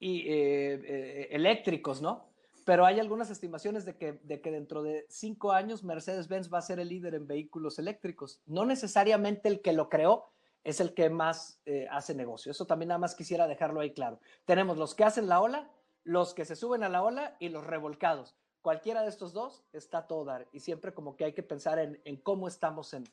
[0.00, 2.30] eh, eléctricos, ¿no?
[2.64, 6.62] Pero hay algunas estimaciones de que, de que dentro de cinco años Mercedes-Benz va a
[6.62, 8.40] ser el líder en vehículos eléctricos.
[8.46, 10.30] No necesariamente el que lo creó
[10.64, 11.60] es el que más
[11.90, 12.52] hace negocio.
[12.52, 14.20] Eso también nada más quisiera dejarlo ahí claro.
[14.44, 15.72] Tenemos los que hacen la ola,
[16.04, 20.06] los que se suben a la ola y los revolcados cualquiera de estos dos está
[20.06, 23.04] todo dar y siempre como que hay que pensar en, cómo estamos en,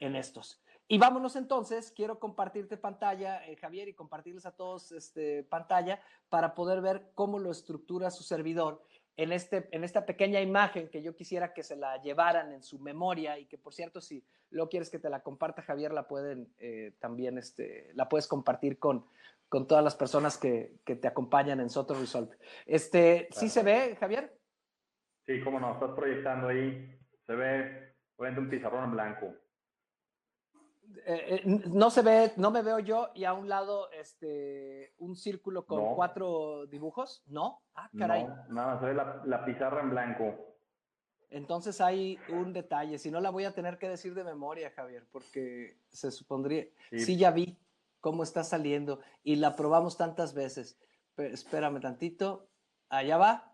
[0.00, 0.60] estos.
[0.86, 6.54] Y vámonos entonces, quiero compartirte pantalla, eh, Javier, y compartirles a todos este, pantalla para
[6.54, 8.82] poder ver cómo lo estructura su servidor
[9.16, 12.78] en, este, en esta pequeña imagen que yo quisiera que se la llevaran en su
[12.80, 16.52] memoria y que, por cierto, si lo quieres que te la comparta, Javier, la pueden
[16.58, 19.06] eh, también, este, la puedes compartir con,
[19.48, 22.36] con todas las personas que, te acompañan en Soto Resolve.
[22.66, 24.36] Este, ¿Sí se ve, Javier?
[25.26, 29.34] Sí, como no, estás proyectando ahí, se ve, obviamente un pizarrón en blanco.
[31.06, 35.16] Eh, eh, no se ve, no me veo yo y a un lado este un
[35.16, 37.62] círculo con cuatro dibujos, ¿no?
[37.74, 38.24] Ah, caray.
[38.24, 40.34] No, nada, se ve la, pizarra en blanco.
[41.30, 45.06] Entonces hay un detalle, si no la voy a tener que decir de memoria, Javier,
[45.10, 47.58] porque se supondría, sí, ya vi,
[48.00, 50.78] cómo está saliendo y la probamos tantas veces.
[51.14, 52.48] Pero espérame tantito.
[52.88, 53.53] Allá va.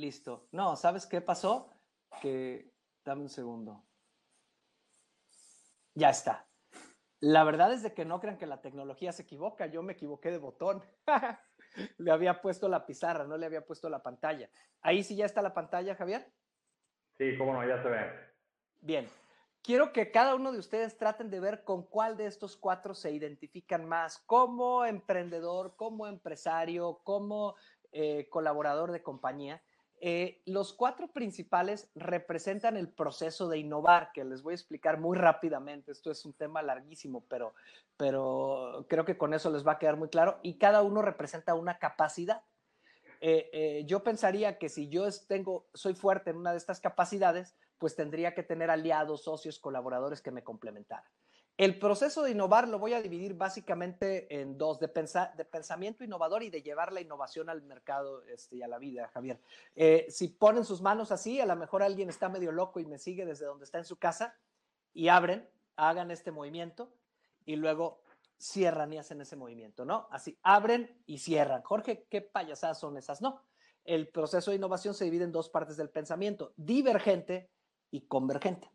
[0.00, 0.48] Listo.
[0.52, 1.70] No, ¿sabes qué pasó?
[2.22, 2.72] Que,
[3.04, 3.84] dame un segundo.
[5.94, 6.48] Ya está.
[7.20, 9.66] La verdad es de que no crean que la tecnología se equivoca.
[9.66, 10.82] Yo me equivoqué de botón.
[11.98, 14.48] le había puesto la pizarra, no le había puesto la pantalla.
[14.80, 16.32] Ahí sí ya está la pantalla, Javier.
[17.18, 18.10] Sí, cómo no, ya se ve.
[18.80, 19.06] Bien.
[19.62, 23.12] Quiero que cada uno de ustedes traten de ver con cuál de estos cuatro se
[23.12, 27.56] identifican más como emprendedor, como empresario, como
[27.92, 29.62] eh, colaborador de compañía.
[30.02, 35.16] Eh, los cuatro principales representan el proceso de innovar, que les voy a explicar muy
[35.16, 35.92] rápidamente.
[35.92, 37.54] Esto es un tema larguísimo, pero,
[37.98, 40.40] pero creo que con eso les va a quedar muy claro.
[40.42, 42.42] Y cada uno representa una capacidad.
[43.20, 47.54] Eh, eh, yo pensaría que si yo tengo, soy fuerte en una de estas capacidades,
[47.76, 51.10] pues tendría que tener aliados, socios, colaboradores que me complementaran.
[51.60, 56.48] El proceso de innovar lo voy a dividir básicamente en dos, de, pensamiento innovador y
[56.48, 59.38] de llevar la innovación al mercado este, y a la vida, Javier.
[59.74, 62.96] Eh, si ponen sus manos así, a lo mejor alguien está medio loco y me
[62.96, 64.38] sigue desde donde está en su casa
[64.94, 65.46] y abren,
[65.76, 66.94] hagan este movimiento
[67.44, 68.04] y luego
[68.38, 70.08] cierran y hacen ese movimiento, ¿no?
[70.10, 71.60] Así, abren y cierran.
[71.60, 73.20] Jorge, ¿qué payasadas son esas?
[73.20, 73.44] No.
[73.84, 77.50] El proceso de innovación se divide en dos partes del pensamiento, divergente
[77.90, 78.70] y convergente.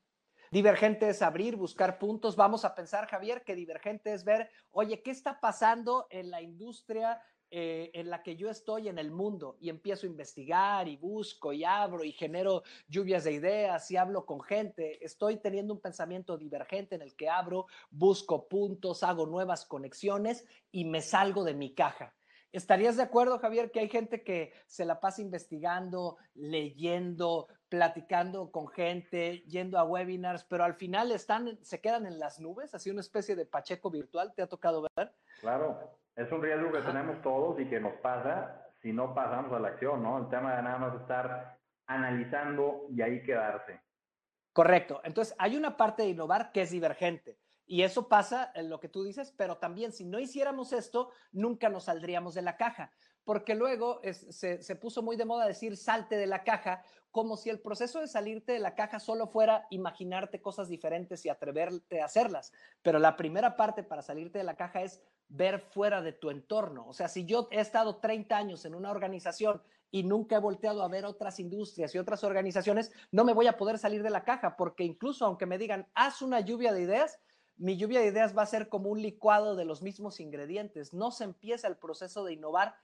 [0.56, 2.38] Divergente es abrir, buscar puntos.
[2.38, 7.22] Vamos a pensar, Javier, que divergente es ver, oye, ¿qué está pasando en la industria
[7.52, 9.58] eh, en la que yo estoy en el mundo?
[9.60, 14.26] Y empiezo a investigar y busco y abro y genero lluvias de ideas y hablo
[14.26, 15.04] con gente.
[15.04, 20.86] Estoy teniendo un pensamiento divergente en el que abro, busco puntos, hago nuevas conexiones y
[20.86, 22.16] me salgo de mi caja.
[22.54, 28.70] ¿Estarías de acuerdo, Javier, que hay gente que se la pasa investigando, leyendo, platicando con
[28.70, 33.02] gente, yendo a webinars, pero al final están, se quedan en las nubes, así una
[33.02, 34.34] especie de Pacheco virtual?
[34.34, 35.12] ¿Te ha tocado ver?
[35.42, 39.60] Claro, es un riesgo que tenemos todos y que nos pasa si no pasamos a
[39.60, 40.20] la acción, ¿no?
[40.20, 43.82] El tema de nada más estar analizando y ahí quedarse.
[44.54, 45.02] Correcto.
[45.04, 47.38] Entonces, hay una parte de innovar que es divergente.
[47.66, 51.68] Y eso pasa en lo que tú dices, pero también si no hiciéramos esto, nunca
[51.68, 52.94] nos saldríamos de la caja,
[53.26, 57.50] porque luego se, se, puso muy de moda decir salte de la caja, como si
[57.50, 62.06] el proceso de salirte de la caja solo fuera imaginarte cosas diferentes y atreverte a
[62.06, 62.54] hacerlas.
[62.84, 66.86] Pero la primera parte para salirte de la caja es ver fuera de tu entorno.
[66.88, 69.62] O sea, si yo he estado 30 años en una organización
[69.92, 73.58] y nunca he volteado a ver otras industrias y otras organizaciones, no me voy a
[73.58, 77.20] poder salir de la caja, porque incluso aunque me digan, haz una lluvia de ideas,
[77.58, 80.94] mi lluvia de ideas va a ser como un licuado de los mismos ingredientes.
[80.94, 82.76] No se empieza el proceso de innovar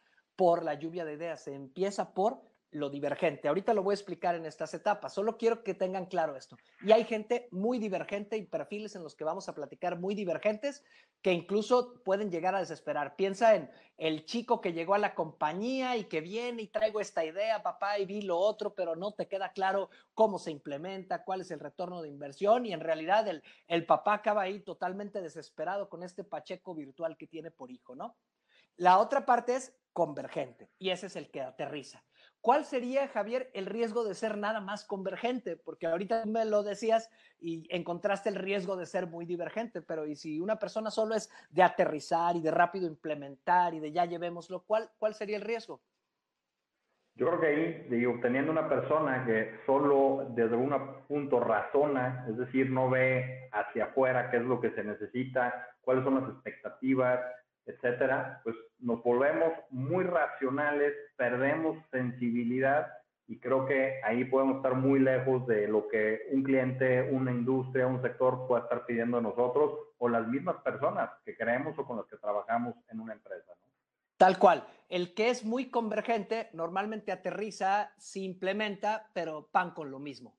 [0.42, 3.48] por la lluvia de ideas, se empieza por lo divergente.
[3.48, 6.58] Ahorita lo voy a explicar en estas etapas, solo quiero que tengan claro esto.
[6.82, 10.84] Y hay gente muy divergente y perfiles en los que vamos a platicar muy divergentes
[11.22, 13.16] que incluso pueden llegar a desesperar.
[13.16, 17.24] Piensa en el chico que llegó a la compañía y que viene y traigo esta
[17.24, 21.42] idea, papá, y vi lo otro, pero no te queda claro cómo se implementa, cuál
[21.42, 25.88] es el retorno de inversión y en realidad el, el papá acaba ahí totalmente desesperado
[25.88, 28.18] con este Pacheco virtual que tiene por hijo, ¿no?
[28.78, 32.04] La otra parte es convergente y ese es el que aterriza.
[32.42, 35.58] ¿Cuál sería, Javier, el riesgo de ser nada más convergente?
[35.58, 40.16] Porque ahorita me lo decías y encontraste el riesgo de ser muy divergente, pero ¿y
[40.16, 44.64] si una persona solo es de aterrizar y de rápido implementar y de ya llevémoslo,
[44.64, 45.82] ¿cuál, cuál sería el riesgo?
[47.14, 50.74] Yo creo que ahí, digo, teniendo una persona que solo desde un
[51.08, 56.04] punto razona, es decir, no ve hacia afuera qué es lo que se necesita, cuáles
[56.04, 57.20] son las expectativas,
[57.72, 62.88] etcétera, pues nos volvemos muy racionales, perdemos sensibilidad
[63.28, 67.88] y creo que ahí podemos estar muy lejos de lo que un cliente, una industria,
[67.88, 71.98] un sector pueda estar pidiendo de nosotros o las mismas personas que creemos o con
[71.98, 73.54] las que trabajamos en una empresa.
[74.18, 74.68] Tal cual.
[74.90, 80.36] El que es muy convergente normalmente aterriza, se implementa, pero pan con lo mismo.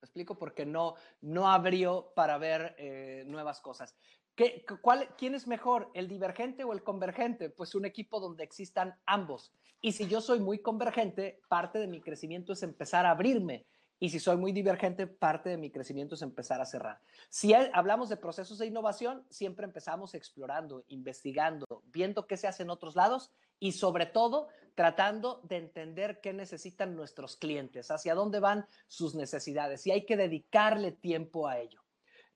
[0.00, 0.36] ¿Me explico?
[0.36, 3.94] Porque no, no abrió para ver eh, nuevas cosas.
[4.40, 7.50] ¿Qué, cuál, ¿Quién es mejor, el divergente o el convergente?
[7.50, 9.52] Pues un equipo donde existan ambos.
[9.82, 13.66] Y si yo soy muy convergente, parte de mi crecimiento es empezar a abrirme.
[13.98, 17.02] Y si soy muy divergente, parte de mi crecimiento es empezar a cerrar.
[17.28, 22.70] Si hablamos de procesos de innovación, siempre empezamos explorando, investigando, viendo qué se hace en
[22.70, 28.66] otros lados y sobre todo tratando de entender qué necesitan nuestros clientes, hacia dónde van
[28.88, 31.82] sus necesidades y hay que dedicarle tiempo a ello.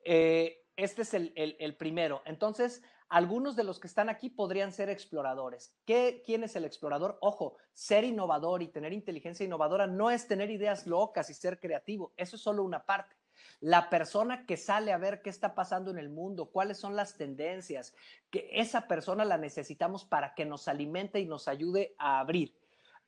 [0.05, 2.22] Eh, este es el, primero.
[2.24, 5.74] Entonces, algunos de los que están aquí podrían ser exploradores.
[5.84, 7.18] ¿Qué, ¿Quién es el explorador?
[7.20, 12.12] Ojo, ser innovador y tener inteligencia innovadora no es tener ideas locas y ser creativo.
[12.16, 13.16] Eso es solo una parte.
[13.60, 17.16] La persona que sale a ver qué está pasando en el mundo, cuáles son las
[17.16, 17.94] tendencias,
[18.30, 22.56] que esa persona la necesitamos para que nos alimente y nos ayude a abrir.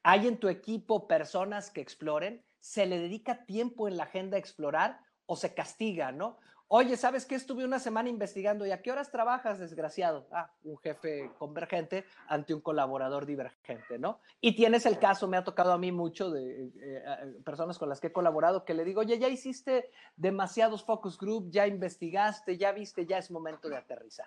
[0.02, 2.44] ¿Hay en tu equipo personas que exploren?
[2.60, 6.38] ¿Se le dedica tiempo en la agenda a explorar o se castiga, no?
[6.68, 7.36] Oye, ¿sabes qué?
[7.36, 10.26] Estuve una semana investigando y a qué horas trabajas, desgraciado.
[10.32, 14.18] Ah, un jefe convergente ante un colaborador divergente, ¿no?
[14.40, 17.88] Y tienes el caso, me ha tocado a mí mucho de eh, eh, personas con
[17.88, 22.58] las que he colaborado que le digo, oye, ya hiciste demasiados focus group, ya investigaste,
[22.58, 24.26] ya viste, ya es momento de aterrizar.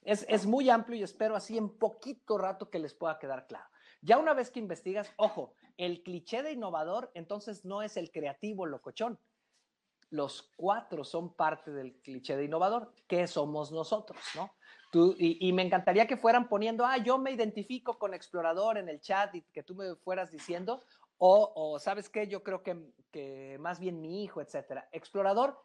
[0.00, 3.68] Es, es muy amplio y espero así en poquito rato que les pueda quedar claro.
[4.00, 8.64] Ya una vez que investigas, ojo, el cliché de innovador entonces no es el creativo
[8.64, 9.18] locochón,
[10.14, 14.52] los cuatro son parte del cliché de innovador, que somos nosotros, ¿no?
[14.92, 19.00] Tú, y, me encantaría que fueran poniendo, ah, yo me identifico con explorador en el
[19.00, 20.84] chat y que tú me fueras diciendo,
[21.18, 24.88] o, sabes qué, yo creo que, que, más bien mi hijo, etcétera.
[24.92, 25.60] Explorador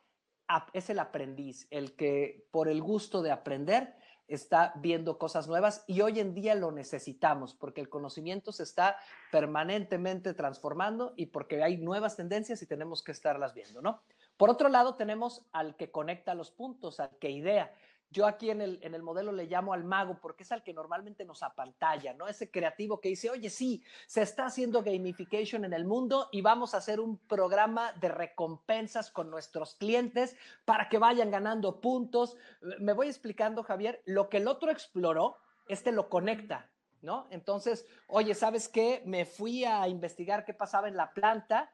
[0.74, 3.96] es el aprendiz, el que por el gusto de aprender
[4.30, 8.98] está viendo cosas nuevas y hoy en día lo necesitamos porque el conocimiento se está
[9.32, 14.02] permanentemente transformando y porque hay nuevas tendencias y tenemos que estarlas viendo, ¿no?
[14.39, 17.75] Por otro lado, tenemos al que conecta los puntos, al que idea.
[18.10, 20.73] Yo aquí en el, en el modelo le llamo al mago porque es al que
[20.73, 22.25] normalmente nos apantalla, ¿no?
[22.25, 26.73] Ese creativo que dice, oye, sí, se está haciendo gamification en el mundo y vamos
[26.73, 32.38] a hacer un programa de recompensas con nuestros clientes para que vayan ganando puntos.
[32.80, 35.36] Me voy explicando, Javier, lo que el otro exploró,
[35.67, 36.69] este lo conecta,
[37.02, 37.28] ¿no?
[37.30, 39.04] Entonces, oye, ¿sabes qué?
[39.06, 41.73] Me fui a investigar qué pasaba en la planta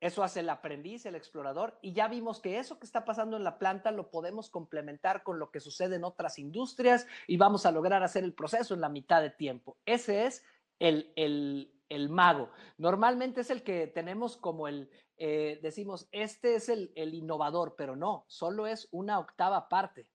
[0.00, 3.42] eso hace el aprendiz, el explorador, y ya vimos que eso que está pasando en
[3.42, 7.72] la planta lo podemos complementar con lo que sucede en otras industrias y vamos a
[7.72, 9.76] lograr hacer el proceso en la mitad de tiempo.
[9.84, 10.44] Ese es
[10.78, 12.50] el, el, mago.
[12.76, 18.24] Normalmente es el que tenemos como el, eh, decimos, este es el, innovador, pero no,
[18.28, 20.08] solo es una octava parte.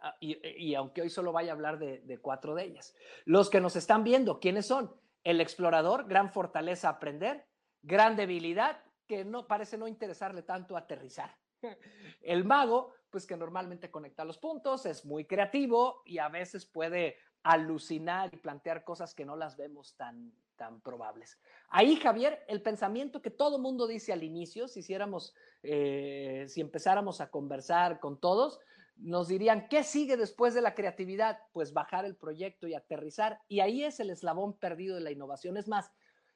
[0.00, 2.96] Ah, y, aunque hoy solo vaya a hablar de, de cuatro de ellas.
[3.26, 4.92] Los que nos están viendo, ¿quiénes son?
[5.22, 7.46] El explorador, gran fortaleza aprender,
[7.82, 11.36] gran debilidad, que no parece no interesarle tanto aterrizar.
[12.22, 17.16] El mago, pues que normalmente conecta los puntos, es muy creativo y a veces puede
[17.42, 21.40] alucinar y plantear cosas que no las vemos tan, tan probables.
[21.70, 27.20] Ahí, Javier, el pensamiento que todo mundo dice al inicio, si hiciéramos, eh, si empezáramos
[27.20, 28.60] a conversar con todos,
[28.94, 31.40] nos dirían, ¿qué sigue después de la creatividad?
[31.52, 33.40] Pues bajar el proyecto y aterrizar.
[33.48, 35.56] Y ahí es el eslabón perdido de la innovación.
[35.56, 35.90] Es más,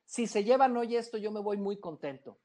[0.06, 2.40] si se llevan hoy esto, yo me voy muy contento.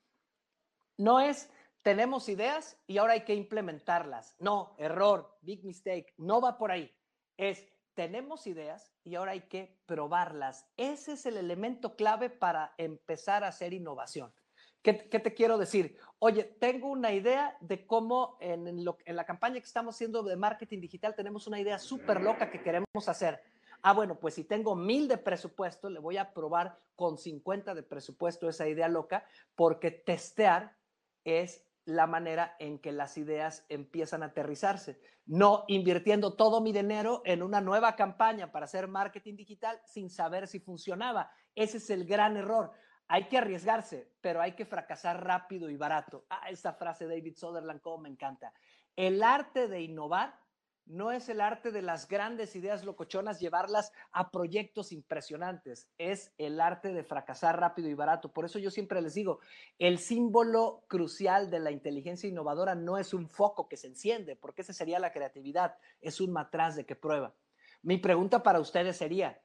[0.99, 1.49] No es
[1.81, 4.35] tenemos ideas y ahora hay que implementarlas.
[4.37, 6.93] No, error, big mistake, no va por ahí.
[7.37, 10.67] Es tenemos ideas y ahora hay que probarlas.
[10.75, 14.33] Ese es el elemento clave para empezar a hacer innovación.
[14.81, 15.97] ¿Qué, te quiero decir?
[16.19, 20.81] Oye, tengo una idea de cómo en, en la campaña que estamos haciendo de marketing
[20.81, 23.41] digital tenemos una idea súper loca que queremos hacer.
[23.81, 27.83] Ah, bueno, pues si tengo mil de presupuesto, le voy a probar con 50 de
[27.83, 30.78] presupuesto esa idea loca, porque testear
[31.23, 37.21] es la manera en que las ideas empiezan a aterrizarse, no invirtiendo todo mi dinero
[37.25, 41.31] en una nueva campaña para hacer marketing digital sin saber si funcionaba.
[41.55, 42.71] Ese es el gran error.
[43.07, 46.25] Hay que arriesgarse, pero hay que fracasar rápido y barato.
[46.29, 48.53] Ah, esa frase de David Sutherland, como me encanta.
[48.95, 50.39] El arte de innovar
[50.89, 56.59] no es el arte de las grandes ideas locochonas llevarlas a proyectos impresionantes, es el
[56.59, 58.33] arte de fracasar rápido y barato.
[58.33, 59.39] Por eso yo siempre les digo,
[59.77, 64.63] el símbolo crucial de la inteligencia innovadora no es un foco que se enciende, porque
[64.63, 67.35] esa sería la creatividad, es un matraz de que prueba.
[67.83, 69.39] Mi pregunta para ustedes sería,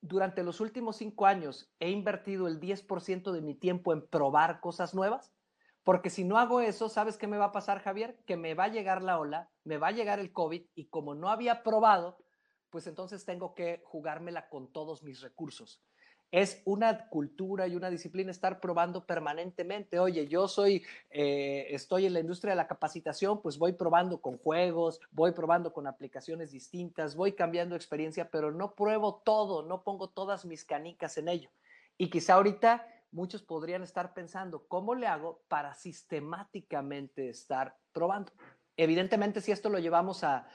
[0.00, 4.94] durante los últimos cinco años he invertido el 10% de mi tiempo en probar cosas
[4.94, 5.32] nuevas.
[5.84, 8.18] Porque si no hago eso, ¿sabes qué me va a pasar, Javier?
[8.26, 11.14] Que me va a llegar la ola, me va a llegar el COVID y como
[11.14, 12.18] no había probado,
[12.68, 15.82] pues entonces tengo que jugármela con todos mis recursos.
[16.30, 19.98] Es una cultura y una disciplina estar probando permanentemente.
[19.98, 24.38] Oye, yo soy, eh, estoy en la industria de la capacitación, pues voy probando con
[24.38, 30.10] juegos, voy probando con aplicaciones distintas, voy cambiando experiencia, pero no pruebo todo, no pongo
[30.10, 31.50] todas mis canicas en ello.
[31.98, 38.32] Y quizá ahorita muchos podrían estar pensando, ¿cómo le hago para sistemáticamente estar probando?
[38.76, 40.46] Evidentemente, si esto lo llevamos a,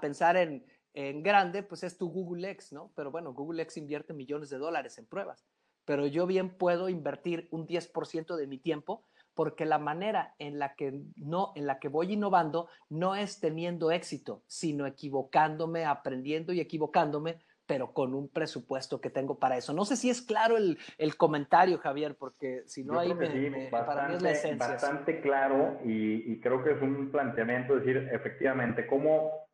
[0.00, 0.64] pensar en,
[0.94, 2.92] en, grande, pues es tu Google X, ¿no?
[2.94, 5.44] Pero bueno, Google X invierte millones de dólares en pruebas,
[5.84, 10.74] pero yo bien puedo invertir un 10% de mi tiempo porque la manera en la
[10.74, 16.60] que no en la que voy innovando no es teniendo éxito, sino equivocándome, aprendiendo y
[16.60, 17.38] equivocándome
[17.72, 19.72] pero con un presupuesto que tengo para eso.
[19.72, 24.08] No sé si es claro el, el comentario, Javier, porque si no, ahí me, para
[24.08, 24.68] mí es la esencia.
[24.68, 29.48] Bastante claro y, y, creo que es un planteamiento, decir, efectivamente, cómo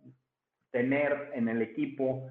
[0.72, 2.28] tener en el equipo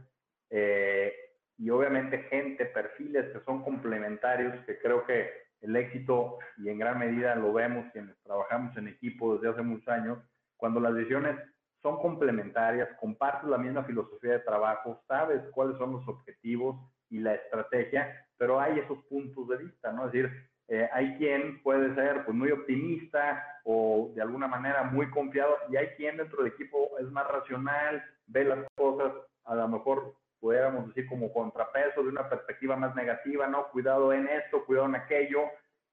[0.49, 1.13] eh,
[1.57, 5.29] y obviamente gente, perfiles que son complementarios, que creo que
[5.61, 9.87] el éxito, y en gran medida lo vemos quienes trabajamos en equipo desde hace muchos
[9.87, 10.19] años,
[10.57, 11.37] cuando las decisiones
[11.81, 16.75] son complementarias, compartes la misma filosofía de trabajo, sabes cuáles son los objetivos
[17.09, 20.07] y la estrategia, pero hay esos puntos de vista, ¿no?
[20.07, 20.31] Es decir,
[20.69, 25.77] eh, hay quien puede ser pues, muy optimista o de alguna manera muy confiado y
[25.77, 29.13] hay quien dentro del equipo es más racional, ve las cosas
[29.45, 33.69] a lo mejor pudiéramos decir como contrapeso de una perspectiva más negativa, ¿no?
[33.69, 35.45] Cuidado en esto, cuidado en aquello,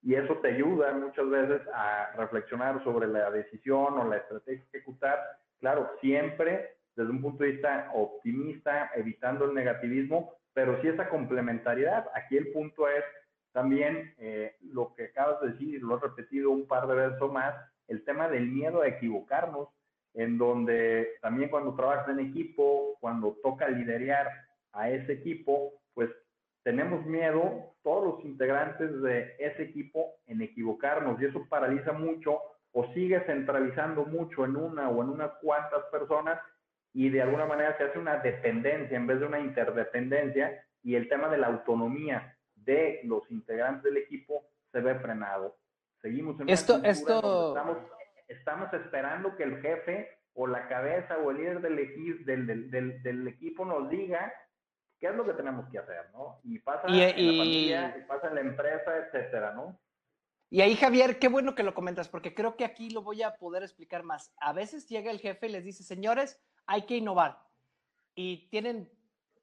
[0.02, 4.78] y eso te ayuda muchas veces a reflexionar sobre la decisión o la estrategia que
[4.78, 5.18] ejecutar,
[5.60, 12.06] claro, siempre desde un punto de vista optimista, evitando el negativismo, pero sí esa complementariedad.
[12.14, 13.04] Aquí el punto es
[13.52, 17.28] también eh, lo que acabas de decir, lo he repetido un par de veces o
[17.28, 17.54] más,
[17.88, 19.68] el tema del miedo a equivocarnos,
[20.14, 24.28] en donde también cuando trabajas en equipo, cuando toca liderar
[24.72, 26.10] a ese equipo, pues
[26.62, 32.40] tenemos miedo, todos los integrantes de ese equipo, en equivocarnos y eso paraliza mucho
[32.74, 36.40] o sigue centralizando mucho en una o en unas cuantas personas
[36.92, 41.08] y de alguna manera se hace una dependencia en vez de una interdependencia y el
[41.08, 45.56] tema de la autonomía de los integrantes del equipo se ve frenado.
[46.02, 47.48] Seguimos en esto, esto...
[47.56, 47.78] estamos
[48.28, 51.76] estamos esperando que el jefe o la cabeza o el líder del,
[52.24, 54.32] del, del, del, equipo nos diga
[54.98, 56.40] qué es lo que tenemos que hacer, ¿no?
[56.42, 59.78] Y pasa en la familia, y pasa en la empresa, etcétera, ¿no?
[60.54, 63.34] Y ahí, Javier, qué bueno que lo comentas, porque creo que aquí lo voy a
[63.38, 64.32] poder explicar más.
[64.36, 67.42] A veces llega el jefe y les dice, señores, hay que innovar.
[68.14, 68.88] Y tienen,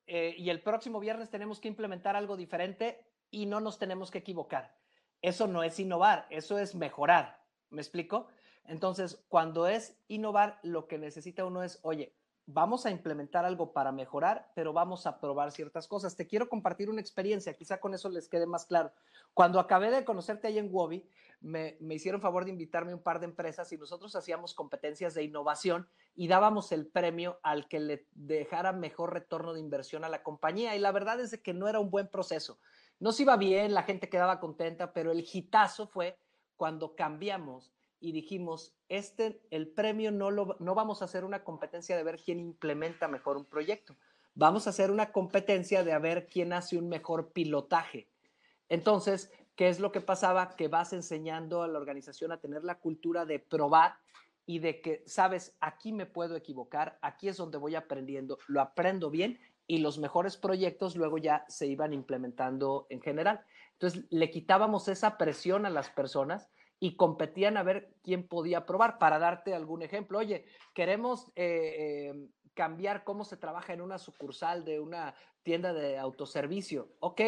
[0.08, 4.20] eh, y el próximo viernes tenemos que implementar algo diferente y no nos tenemos que
[4.20, 4.74] equivocar.
[5.22, 7.44] Eso no es innovar, eso es mejorar.
[7.72, 8.30] ¿Me explico?
[8.64, 12.16] Entonces, cuando es innovar, lo que necesita uno es, oye,
[12.54, 16.16] vamos a implementar algo para mejorar, pero vamos a probar ciertas cosas.
[16.16, 18.92] Te quiero compartir una experiencia, quizá con eso les quede más claro.
[19.34, 21.08] Cuando acabé de conocerte ahí en Wobby,
[21.40, 25.14] me, me, hicieron favor de invitarme a un par de empresas y nosotros hacíamos competencias
[25.14, 30.10] de innovación y dábamos el premio al que le dejara mejor retorno de inversión a
[30.10, 30.76] la compañía.
[30.76, 32.60] Y la verdad es que no era un buen proceso.
[33.00, 36.20] No se iba bien, la gente quedaba contenta, pero el hitazo fue
[36.56, 41.96] cuando cambiamos y dijimos, este, el premio no, lo, no vamos a hacer una competencia
[41.96, 43.96] de ver quién implementa mejor un proyecto,
[44.34, 48.10] vamos a hacer una competencia de ver quién hace un mejor pilotaje.
[48.70, 50.56] Entonces, ¿qué es lo que pasaba?
[50.56, 53.96] Que vas enseñando a la organización a tener la cultura de probar
[54.48, 59.12] y de que, sabes, aquí me puedo equivocar, aquí es donde voy aprendiendo, lo aprendo
[59.12, 63.46] bien y los mejores proyectos luego ya se iban implementando en general.
[63.74, 66.50] Entonces, le quitábamos esa presión a las personas
[66.84, 68.98] y competían a ver quién podía probar.
[68.98, 74.66] Para darte algún ejemplo, oye, queremos eh, eh, cambiar cómo se trabaja en una sucursal
[74.66, 75.14] de una
[75.44, 76.92] tienda de autoservicio.
[77.00, 77.22] Ok,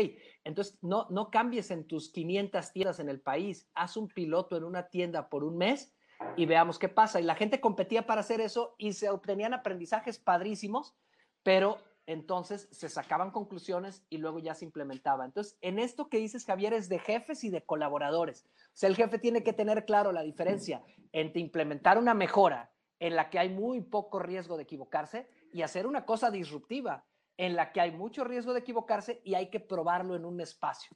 [0.44, 4.64] entonces no, no cambies en tus 500 tiendas en el país, haz un piloto en
[4.64, 5.96] una tienda por un mes
[6.36, 7.22] y veamos qué pasa.
[7.22, 10.96] Y la gente competía para hacer eso y se obtenían aprendizajes padrísimos,
[11.44, 15.26] pero entonces se sacaban conclusiones y luego ya se implementaba.
[15.26, 18.46] Entonces, en esto que dices, Javier, es de jefes y de colaboradores.
[18.46, 23.16] O sea, el jefe tiene que tener claro la diferencia entre implementar una mejora en
[23.16, 27.06] la que hay muy poco riesgo de equivocarse y hacer una cosa disruptiva
[27.38, 30.96] en la que hay mucho riesgo de equivocarse y hay que probarlo en un espacio.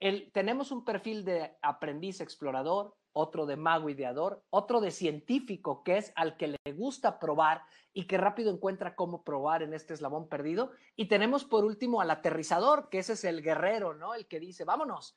[0.00, 5.96] El, tenemos un perfil de aprendiz explorador, otro de mago ideador, otro de científico, que
[5.96, 7.62] es al que le gusta probar
[7.94, 10.72] y que rápido encuentra cómo probar en este eslabón perdido.
[10.96, 14.14] Y tenemos por último al aterrizador, que ese es el guerrero, ¿no?
[14.14, 15.16] El que dice, vámonos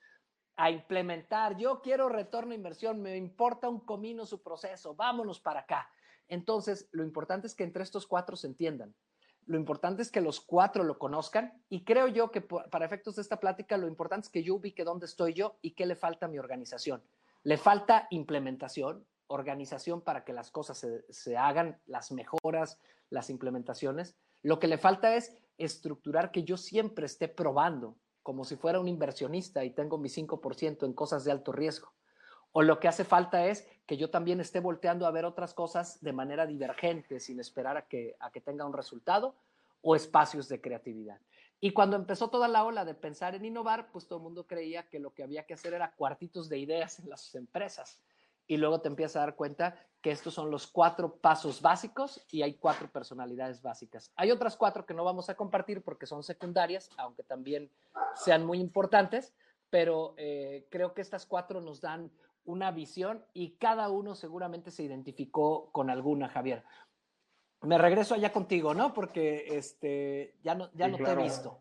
[0.55, 5.61] a implementar, yo quiero retorno a inversión, me importa un comino su proceso, vámonos para
[5.61, 5.89] acá.
[6.27, 8.95] Entonces, lo importante es que entre estos cuatro se entiendan.
[9.45, 13.21] Lo importante es que los cuatro lo conozcan y creo yo que para efectos de
[13.21, 16.25] esta plática lo importante es que yo ubique dónde estoy yo y qué le falta
[16.25, 17.01] a mi organización.
[17.47, 22.77] Le falta implementación, organización para que las cosas se, hagan, las mejoras,
[23.09, 24.17] las implementaciones.
[24.41, 28.89] Lo que le falta es estructurar que yo siempre esté probando, como si fuera un
[28.89, 31.93] inversionista y tengo mi 5% en cosas de alto riesgo.
[32.51, 36.01] O lo que hace falta es que yo también esté volteando a ver otras cosas
[36.01, 39.37] de manera divergente, sin esperar a que, a que tenga un resultado,
[39.79, 41.21] o espacios de creatividad.
[41.59, 44.87] Y cuando empezó toda la ola de pensar en innovar, pues todo el mundo creía
[44.89, 47.99] que lo que había que hacer era cuartitos de ideas en las empresas.
[48.49, 52.43] y luego te empiezas a dar cuenta que estos son los cuatro pasos básicos y
[52.43, 54.09] hay cuatro personalidades básicas.
[54.15, 57.69] Hay otras cuatro que no vamos a compartir porque son secundarias, aunque también
[58.15, 59.33] sean muy importantes,
[59.69, 62.09] pero eh, creo que estas cuatro nos dan
[62.45, 66.63] una visión y cada uno seguramente se identificó con alguna, Javier.
[67.61, 68.93] Me regreso allá contigo, ¿no?
[68.93, 71.59] Porque este, ya no, ya no te he visto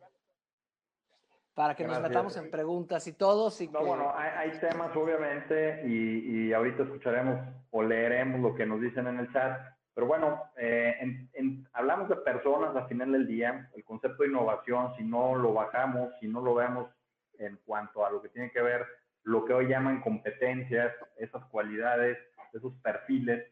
[1.56, 3.58] para que nos metamos en preguntas y todos.
[3.62, 7.40] Y no, bueno, hay, temas obviamente y, ahorita escucharemos
[7.70, 9.58] o leeremos lo que nos dicen en el chat.
[9.94, 11.26] Pero bueno, eh,
[11.72, 13.70] hablamos de personas al final del día.
[13.74, 16.90] El concepto de innovación, si no lo bajamos, si no lo vemos
[17.38, 18.84] en cuanto a lo que tiene que ver
[19.22, 22.16] lo que hoy llaman competencias, esas cualidades,
[22.52, 23.44] esos perfiles,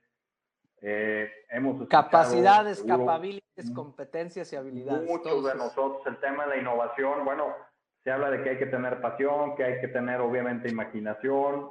[0.86, 5.08] eh, hemos Capacidades, capabilities, competencias y habilidades.
[5.08, 7.54] Muchos de nosotros, el tema de la innovación, bueno,
[8.02, 11.70] se habla de que hay que tener pasión, que hay que tener obviamente imaginación,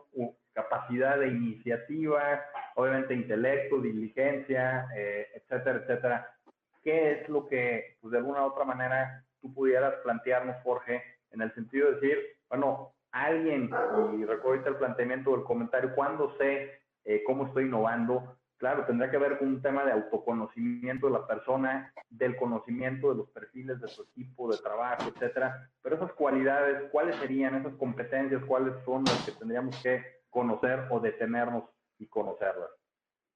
[0.53, 2.43] capacidad de iniciativa,
[2.73, 6.31] obviamente intelecto, diligencia, eh, etcétera, etcétera.
[6.81, 11.41] ¿Qué es lo que, pues de alguna u otra manera, tú pudieras plantearnos, Jorge, en
[11.41, 12.17] el sentido de decir,
[12.49, 13.69] bueno, alguien,
[14.17, 18.37] y recuerdo el planteamiento del comentario, ¿cuándo sé eh, cómo estoy innovando?
[18.63, 23.17] Claro, tendría que ver con un tema de autoconocimiento de la persona, del conocimiento de
[23.17, 25.69] los perfiles de su equipo de trabajo, etcétera.
[25.81, 28.41] Pero esas cualidades, ¿cuáles serían esas competencias?
[28.45, 31.65] ¿Cuáles son las que tendríamos que conocer o detenernos
[31.99, 32.69] y conocerlas?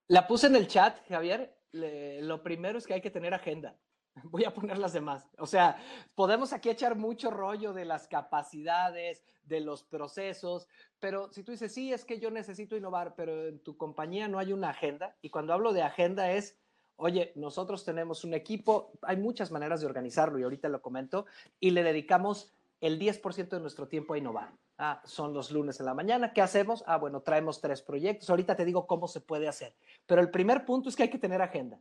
[0.07, 1.53] La puse en el chat, Javier.
[1.73, 3.75] lo primero es que hay que tener agenda.
[4.31, 5.27] Voy a poner las demás.
[5.37, 5.77] O sea,
[6.15, 10.67] podemos aquí echar mucho rollo de las capacidades, de los procesos,
[10.99, 14.39] pero si tú dices, sí, es que yo necesito innovar, pero en tu compañía no
[14.39, 16.57] hay una agenda, y cuando hablo de agenda es,
[16.97, 21.25] oye, nosotros tenemos un equipo, hay muchas maneras de organizarlo y ahorita lo comento,
[21.59, 24.51] y le dedicamos el 10% de nuestro tiempo a innovar.
[24.77, 26.33] Ah, son los lunes en la mañana.
[26.33, 26.83] ¿Qué hacemos?
[26.85, 28.29] Ah, bueno, traemos tres proyectos.
[28.29, 29.75] Ahorita te digo cómo se puede hacer.
[30.05, 31.79] Pero el primer punto es que hay que tener agenda.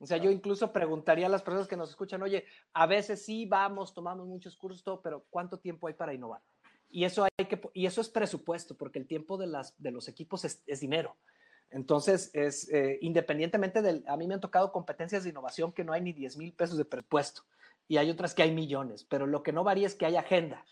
[0.00, 3.44] O sea, yo incluso preguntaría a las personas que nos escuchan, oye, a veces sí
[3.44, 6.40] vamos, tomamos muchos cursos, todo, pero ¿cuánto tiempo hay para innovar?
[6.88, 10.08] Y eso, hay que, y eso es presupuesto, porque el tiempo de, las, de los
[10.08, 11.16] equipos es, dinero.
[11.68, 15.92] Entonces, es eh, independientemente del, a mí me han tocado competencias de innovación que no
[15.92, 17.42] hay ni 10 mil pesos de presupuesto
[17.86, 20.64] y hay otras que hay millones, pero lo que no varía es que hay agenda.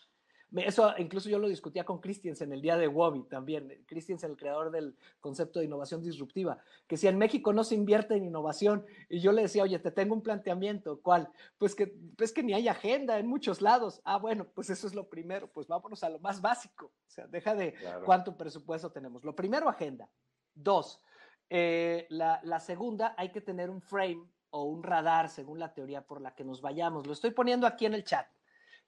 [0.57, 3.84] Eso incluso yo lo discutía con Christiansen el día de Wobby también.
[3.86, 8.14] Christiansen, el creador del concepto de innovación disruptiva, que si en México no se invierte
[8.14, 11.28] en innovación, y yo le decía, oye, te tengo un planteamiento, ¿cuál?
[11.59, 14.01] Pues que, pues que ni hay agenda en muchos lados.
[14.05, 16.86] Ah, bueno, pues eso es lo primero, pues vámonos a lo más básico.
[16.86, 17.74] O sea, deja de
[18.07, 19.24] cuánto presupuesto tenemos.
[19.24, 20.09] Lo primero, agenda.
[20.55, 21.03] Dos,
[21.51, 26.01] eh, la, la segunda, hay que tener un frame o un radar, según la teoría
[26.01, 27.07] por la que nos vayamos.
[27.07, 28.26] Lo estoy poniendo aquí en el chat.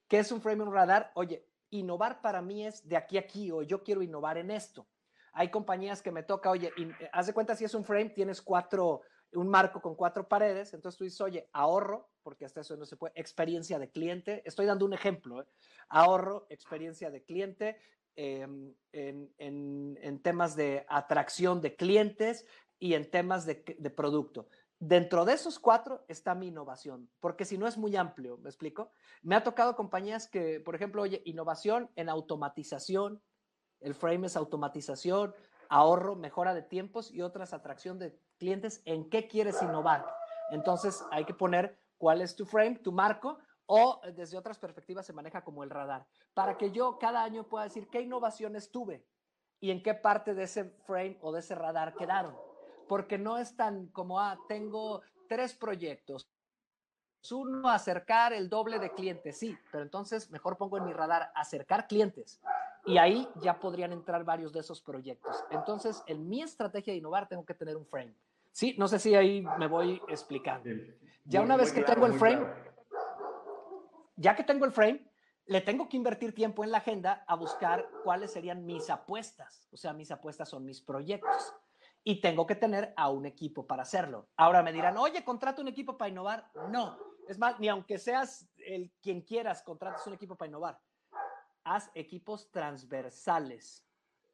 [0.07, 1.11] ¿Qué es un frame, un radar?
[1.13, 4.87] Oye, innovar para mí es de aquí a aquí o yo quiero innovar en esto.
[5.33, 8.41] Hay compañías que me toca, oye, eh, haz de cuenta si es un frame, tienes
[8.41, 9.01] cuatro,
[9.33, 12.97] un marco con cuatro paredes, entonces tú dices, oye, ahorro, porque hasta eso no se
[12.97, 15.45] puede, experiencia de cliente, estoy dando un ejemplo, ¿eh?
[15.87, 17.77] ahorro, experiencia de cliente,
[18.15, 22.45] em, en, temas de atracción de clientes
[22.77, 24.49] y en temas de, de producto.
[24.83, 28.89] Dentro de esos cuatro está mi innovación, porque si no es muy amplio, ¿me explico?
[29.21, 33.21] Me ha tocado compañías que, por ejemplo, oye, innovación en automatización,
[33.79, 35.35] el frame es automatización,
[35.69, 38.81] ahorro, mejora de tiempos y otras atracción de clientes.
[38.85, 40.03] ¿En qué quieres innovar?
[40.49, 45.13] Entonces hay que poner cuál es tu frame, tu marco, o desde otras perspectivas se
[45.13, 49.05] maneja como el radar, para que yo cada año pueda decir qué innovaciones tuve
[49.59, 52.35] y en qué parte de ese frame o de ese radar quedaron
[52.91, 56.29] porque no es tan como, ah, tengo tres proyectos.
[57.31, 61.87] Uno, acercar el doble de clientes, sí, pero entonces mejor pongo en mi radar acercar
[61.87, 62.41] clientes
[62.85, 65.41] y ahí ya podrían entrar varios de esos proyectos.
[65.51, 68.13] Entonces, en mi estrategia de innovar tengo que tener un frame.
[68.51, 70.69] Sí, no sé si ahí me voy explicando.
[71.23, 72.45] Ya una vez que tengo el frame,
[74.17, 75.09] ya que tengo el frame,
[75.45, 79.69] le tengo que invertir tiempo en la agenda a buscar cuáles serían mis apuestas.
[79.71, 81.53] O sea, mis apuestas son mis proyectos
[82.03, 84.29] y tengo que tener a un equipo para hacerlo.
[84.37, 86.51] Ahora me dirán, oye, contrata un equipo para innovar.
[86.69, 86.97] No,
[87.27, 90.79] es más, ni aunque seas el quien quieras, contratas un equipo para innovar.
[91.63, 93.85] Haz equipos transversales.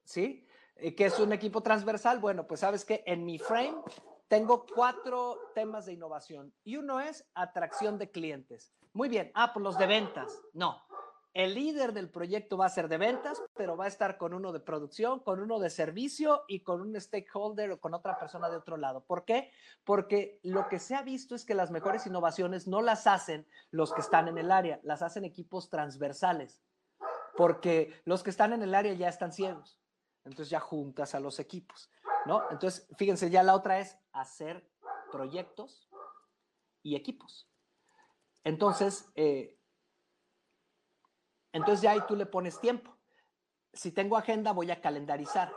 [0.04, 0.48] ¿Sí?
[0.78, 2.20] Eh, ¿Qué es un equipo transversal?
[2.20, 3.76] Bueno, pues sabes que en mi frame
[4.28, 8.74] tengo cuatro temas de innovación y uno es atracción de clientes.
[8.94, 10.42] Muy bien, ah, pues los de ventas.
[10.54, 10.82] No,
[11.38, 14.52] el líder del proyecto va a ser de ventas, pero va a estar con uno
[14.52, 18.58] de producción, con uno de servicio y con un stakeholder o con otra persona de
[18.58, 19.06] otro lado.
[19.06, 19.52] ¿Por qué?
[19.84, 23.94] Porque lo que se ha visto es que las mejores innovaciones no las hacen los
[23.94, 26.64] que están en el área, las hacen equipos transversales,
[27.36, 29.80] porque los que están en el área ya están ciegos.
[30.26, 31.92] Entonces ya juntas a los equipos,
[32.26, 32.50] ¿no?
[32.50, 34.68] Entonces, fíjense, ya la otra es hacer
[35.12, 35.88] proyectos
[36.82, 37.48] y equipos.
[38.44, 39.57] Entonces, eh,
[41.58, 42.96] entonces ya ahí tú le pones tiempo.
[43.74, 45.52] Si tengo agenda, voy a calendarizar.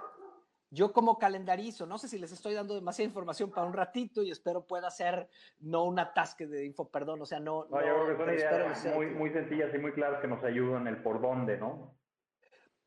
[0.72, 4.30] Yo como calendarizo, no sé si les estoy dando demasiada información para un ratito y
[4.30, 5.28] espero pueda ser
[5.58, 7.66] no un atasque de info, perdón, o sea, no...
[7.70, 10.86] No, yo creo que son ideas muy, muy sencillas y muy claras que nos ayudan
[10.86, 11.96] el por dónde, ¿no?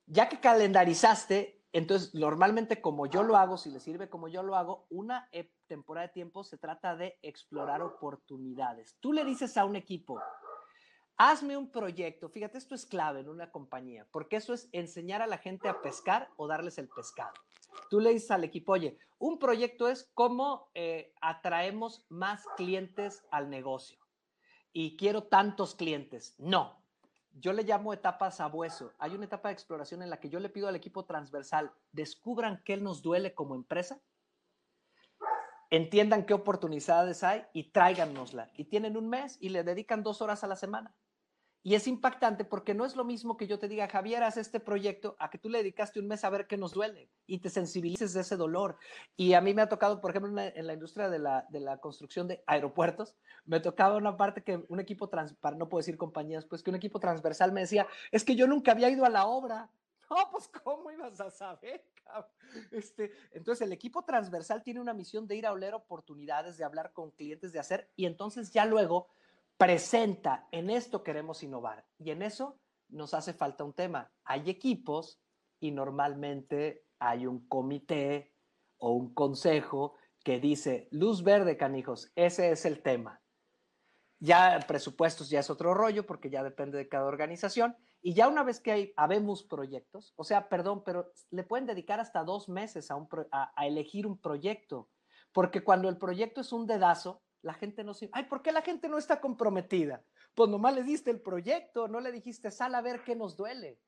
[0.05, 4.55] Ya que calendarizaste, entonces normalmente como yo lo hago, si le sirve como yo lo
[4.55, 8.95] hago, una e, temporada de tiempo se trata de explorar oportunidades.
[9.01, 10.22] Tú le dices a un equipo,
[11.18, 15.28] hazme un proyecto, fíjate, esto es clave en una compañía, porque eso es enseñar a
[15.28, 17.34] la gente a pescar o darles el pescado.
[17.89, 23.49] Tú le dices al equipo, oye, un proyecto es cómo eh, atraemos más clientes al
[23.49, 23.99] negocio.
[24.72, 26.36] Y quiero tantos clientes.
[26.39, 26.84] No,
[27.39, 28.93] yo le llamo etapa sabueso.
[28.99, 32.61] Hay una etapa de exploración en la que yo le pido al equipo transversal, descubran
[32.64, 34.01] qué nos duele como empresa,
[35.70, 38.51] entiendan qué oportunidades hay y tráiganosla.
[38.55, 40.93] Y tienen un mes y le dedican dos horas a la semana.
[41.66, 44.59] Y es impactante porque no es lo mismo que yo te diga, Javier, haz este
[44.59, 47.49] proyecto, a que tú le dedicaste un mes a ver qué nos duele y te
[47.49, 48.78] sensibilices de ese dolor.
[49.16, 51.78] Y a mí me ha tocado, por ejemplo, en la, industria de la, de la,
[51.78, 56.45] construcción de aeropuertos, me tocaba una parte que un equipo, trans, no puedo decir compañías,
[56.45, 59.26] pues que un equipo transversal me decía, es que yo nunca había ido a la
[59.26, 59.70] obra.
[60.09, 61.84] No, pues ¿cómo ibas a saber?
[62.72, 66.91] Este, entonces el equipo transversal tiene una misión de ir a oler oportunidades, de hablar
[66.91, 69.07] con clientes, de hacer, y entonces ya luego
[69.58, 71.86] presenta, en esto queremos innovar.
[71.97, 74.12] Y en eso nos hace falta un tema.
[74.24, 75.22] Hay equipos
[75.60, 78.36] y normalmente hay un comité
[78.78, 83.22] o un consejo que dice, luz verde, canijos, ese es el tema.
[84.20, 87.76] Ya presupuestos ya es otro rollo porque ya depende de cada organización.
[88.01, 91.99] Y ya una vez que hay, habemos proyectos, o sea, perdón, pero le pueden dedicar
[91.99, 94.89] hasta dos meses a, un a elegir un proyecto.
[95.32, 98.10] Porque cuando el proyecto es un dedazo, la gente no se...
[98.14, 100.04] Ay, ¿por qué la gente no está comprometida?
[100.34, 103.80] Pues nomás le diste el proyecto, no le dijiste, sal a ver qué nos duele.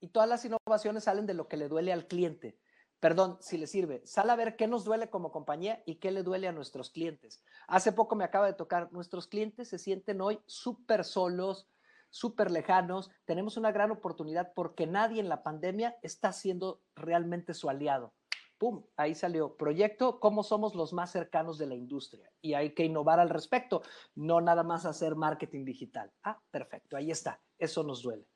[0.00, 2.58] Y todas las innovaciones salen de lo que le duele al cliente.
[2.98, 6.24] Perdón, si le sirve, sal a ver qué nos duele como compañía y qué le
[6.24, 7.44] duele a nuestros clientes.
[7.68, 11.68] Hace poco me acaba de tocar, nuestros clientes se sienten hoy súper solos,
[12.10, 13.10] súper lejanos.
[13.24, 18.14] Tenemos una gran oportunidad porque nadie en la pandemia está siendo realmente su aliado.
[18.58, 18.84] ¡Pum!
[18.96, 22.30] Ahí salió proyecto, cómo somos los más cercanos de la industria.
[22.40, 23.82] Y hay que innovar al respecto,
[24.14, 26.12] no nada más hacer marketing digital.
[26.22, 28.26] Ah, perfecto, ahí está, eso nos duele.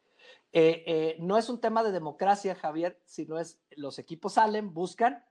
[0.52, 5.24] Eh, eh, no es un tema de democracia, Javier, sino es los equipos salen, buscan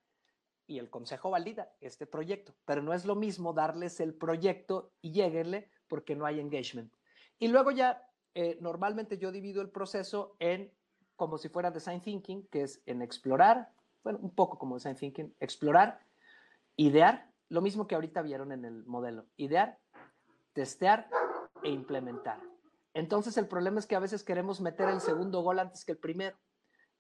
[0.68, 5.12] y el consejo valida este proyecto, pero no es lo mismo darles el proyecto y
[5.12, 6.94] lleguenle porque no hay engagement.
[7.40, 10.72] Y luego ya, eh, normalmente yo divido el proceso en
[11.22, 13.72] como si fuera design thinking, que es en explorar,
[14.04, 16.06] bueno, un poco como design thinking, explorar,
[16.76, 19.80] idear, lo mismo que ahorita vieron en el modelo, idear,
[20.54, 21.10] testear
[21.64, 22.40] e implementar.
[22.94, 25.98] Entonces el problema es que a veces queremos meter el segundo gol antes que el
[25.98, 26.38] primero.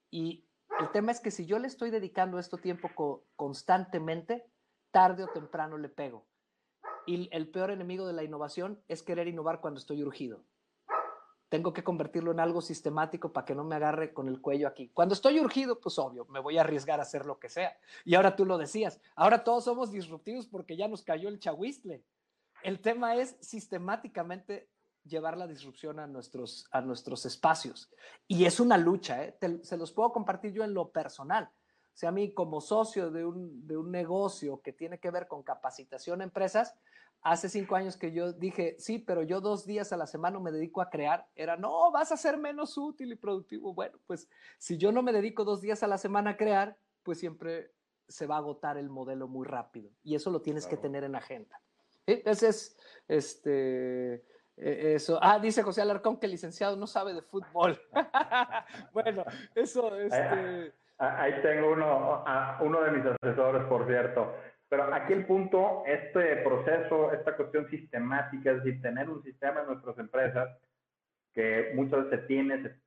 [0.09, 0.45] Y
[0.79, 2.89] el tema es que si yo le estoy dedicando esto tiempo
[3.35, 4.45] constantemente,
[4.91, 6.27] tarde o temprano le pego.
[7.05, 10.45] Y el peor enemigo de la innovación es querer innovar cuando estoy urgido
[11.51, 14.89] tengo que convertirlo en algo sistemático para que no me agarre con el cuello aquí.
[14.93, 17.77] Cuando estoy urgido, pues obvio, me voy a arriesgar a hacer lo que sea.
[18.05, 22.05] Y ahora tú lo decías, ahora todos somos disruptivos porque ya nos cayó el chahuistle.
[22.63, 24.69] El tema es sistemáticamente
[25.03, 27.91] llevar la disrupción a nuestros, a nuestros espacios.
[28.29, 29.37] Y es una lucha, ¿eh?
[29.61, 31.51] se los puedo compartir yo en lo personal.
[31.93, 35.27] O sea, a mí como socio de un, de un negocio que tiene que ver
[35.27, 36.75] con capacitación a empresas,
[37.21, 40.51] hace cinco años que yo dije, sí, pero yo dos días a la semana me
[40.51, 43.73] dedico a crear, era, no, vas a ser menos útil y productivo.
[43.73, 47.19] Bueno, pues si yo no me dedico dos días a la semana a crear, pues
[47.19, 47.71] siempre
[48.07, 49.89] se va a agotar el modelo muy rápido.
[50.03, 51.61] Y eso lo tienes que tener en agenda.
[52.05, 54.25] Ese es, este,
[54.57, 55.19] e, eso.
[55.21, 57.79] Ah, dice José Alarcón que el licenciado no sabe de fútbol.
[58.93, 59.23] bueno,
[59.55, 60.73] eso, este...
[60.97, 62.23] Ahí tengo uno,
[62.61, 64.35] uno de mis asesores, por cierto.
[64.71, 69.67] Pero aquí el punto, este proceso, esta cuestión sistemática, es decir, tener un sistema en
[69.67, 70.47] nuestras empresas
[71.33, 72.77] que muchas veces se tiene,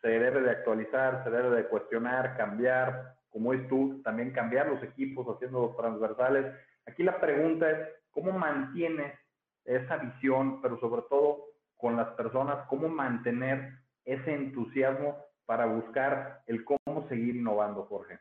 [0.00, 4.80] se, debe de actualizar, se debe de cuestionar, cambiar, como es tú, también cambiar los
[4.84, 6.46] equipos haciendo transversales.
[6.86, 9.12] Aquí la pregunta es, ¿cómo mantienes
[9.64, 13.68] esa visión, pero sobre todo con las personas, cómo mantener
[14.04, 18.20] ese entusiasmo para buscar el cómo seguir innovando, Jorge?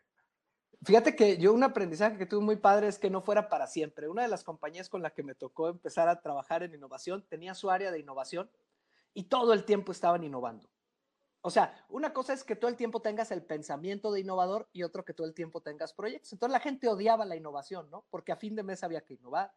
[0.84, 4.10] Fíjate que yo un aprendizaje que tuve muy padre es que no fuera para siempre.
[4.10, 7.54] Una de las compañías con la que me tocó empezar a trabajar en innovación tenía
[7.54, 8.50] su área de innovación
[9.14, 10.70] y todo el tiempo estaban innovando.
[11.42, 14.84] O sea, una cosa es que todo el tiempo tengas el pensamiento de innovador y
[14.84, 16.34] otro que todo el tiempo tengas proyectos.
[16.34, 18.06] Entonces la gente odiaba la innovación, ¿no?
[18.10, 19.52] Porque a fin de mes había que innovar.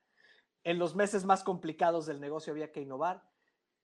[0.62, 3.22] En los meses más complicados del negocio había que innovar.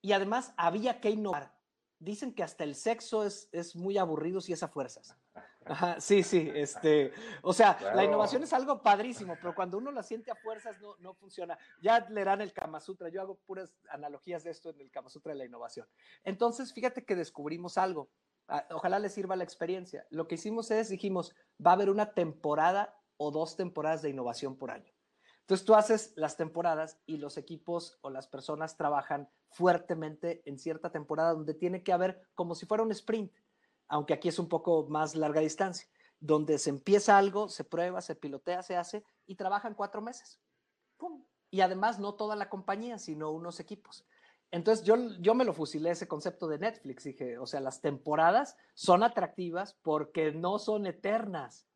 [0.01, 1.60] Y además había que innovar.
[2.01, 5.15] Dicen que hasta el sexo es, es muy aburrido si es a fuerzas.
[5.67, 10.03] Ajá, sí, sí, este, o sea, la innovación es algo padrísimo, pero cuando uno la
[10.03, 11.59] siente a fuerzas no, no funciona.
[11.83, 15.33] Ya leerán el Kama Sutra, yo hago puras analogías de esto en el Kama Sutra
[15.33, 15.87] de la innovación.
[16.25, 18.09] Entonces, fíjate que descubrimos algo,
[18.49, 20.07] ah, ojalá les sirva la experiencia.
[20.09, 24.57] Lo que hicimos es, dijimos, va a haber una temporada o dos temporadas de innovación
[24.57, 24.93] por año.
[25.51, 30.93] Entonces tú haces las temporadas y los equipos o las personas trabajan fuertemente en cierta
[30.93, 33.33] temporada donde tiene que haber como si fuera un sprint
[33.91, 35.89] aunque aquí es un poco más larga distancia,
[36.21, 40.41] donde se empieza algo, se prueba, se pilotea, se hace y trabajan cuatro meses.
[41.51, 44.07] Y además no toda la compañía, sino unos equipos.
[44.53, 47.03] Entonces yo, yo me lo fusilé ese concepto de Netflix.
[47.03, 51.67] Dije, o sea, las temporadas son atractivas porque no son eternas.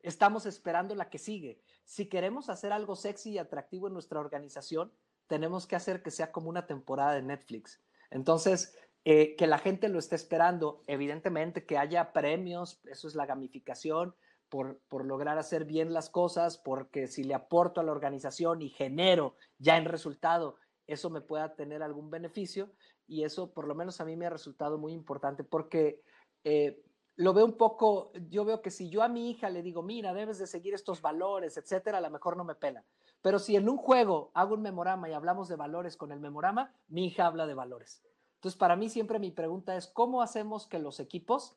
[0.00, 1.60] Estamos esperando la que sigue.
[1.88, 4.92] Si queremos hacer algo sexy y atractivo en nuestra organización,
[5.26, 7.80] tenemos que hacer que sea como una temporada de Netflix.
[8.10, 8.76] Entonces,
[9.06, 14.14] eh, que la gente lo esté esperando, evidentemente que haya premios, eso es la gamificación,
[14.50, 18.68] por, por, lograr hacer bien las cosas, porque si le aporto a la organización y
[18.68, 22.70] genero ya en resultado, eso me pueda tener algún beneficio
[23.06, 26.02] y eso por lo menos a mí me ha resultado muy importante porque
[26.44, 26.82] eh,
[27.18, 30.14] lo veo un poco, yo veo que si yo a mi hija le digo, mira,
[30.14, 32.84] debes de seguir estos valores, etcétera, a lo mejor no me pela.
[33.22, 36.72] Pero si en un juego hago un memorama y hablamos de valores con el memorama,
[36.86, 38.04] mi hija habla de valores.
[38.36, 41.56] Entonces, para mí siempre mi pregunta es, ¿cómo hacemos que los equipos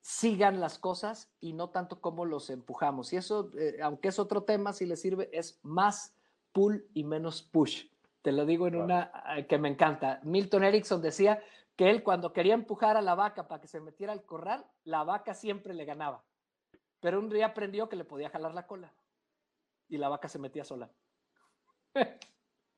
[0.00, 3.12] sigan las cosas y no tanto cómo los empujamos?
[3.12, 6.14] Y eso, eh, aunque es otro tema, si le sirve, es más
[6.52, 7.88] pull y menos push.
[8.22, 10.20] Te lo digo en una eh, que me encanta.
[10.22, 11.42] Milton Erickson decía
[11.76, 15.04] que él cuando quería empujar a la vaca para que se metiera al corral, la
[15.04, 16.24] vaca siempre le ganaba.
[17.00, 18.92] Pero un día aprendió que le podía jalar la cola
[19.88, 20.90] y la vaca se metía sola.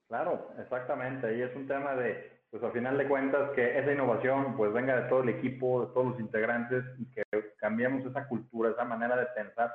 [0.08, 1.36] Claro, exactamente.
[1.36, 5.02] Y es un tema de pues al final de cuentas que esa innovación pues venga
[5.02, 7.22] de todo el equipo, de todos los integrantes y que
[7.58, 9.70] cambiemos esa cultura, esa manera de pensar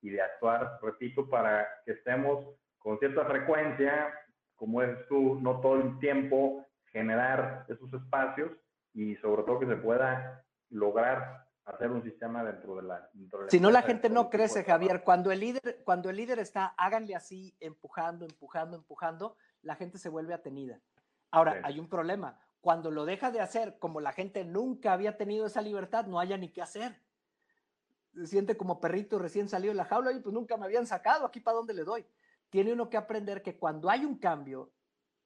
[0.00, 2.46] y de actuar, repito, para que estemos
[2.78, 4.14] con cierta frecuencia,
[4.56, 8.52] como es tú, no todo el tiempo generar esos espacios
[8.92, 13.10] y sobre todo que se pueda lograr hacer un sistema dentro de la...
[13.48, 15.02] si no, la gente no crece, Javier.
[15.04, 20.08] Cuando el, líder, cuando el líder está, háganle así, empujando, empujando, empujando, la gente se
[20.08, 20.80] vuelve atenida.
[21.30, 22.38] Ahora, hay un problema.
[22.60, 26.36] Cuando lo deja de hacer, como la gente nunca había tenido esa libertad, no haya
[26.36, 27.00] ni qué hacer.
[28.14, 31.24] Se siente como perrito recién salido de la jaula y pues nunca me habían sacado,
[31.24, 32.04] aquí para dónde le doy.
[32.50, 34.72] Tiene uno que aprender que cuando hay un cambio,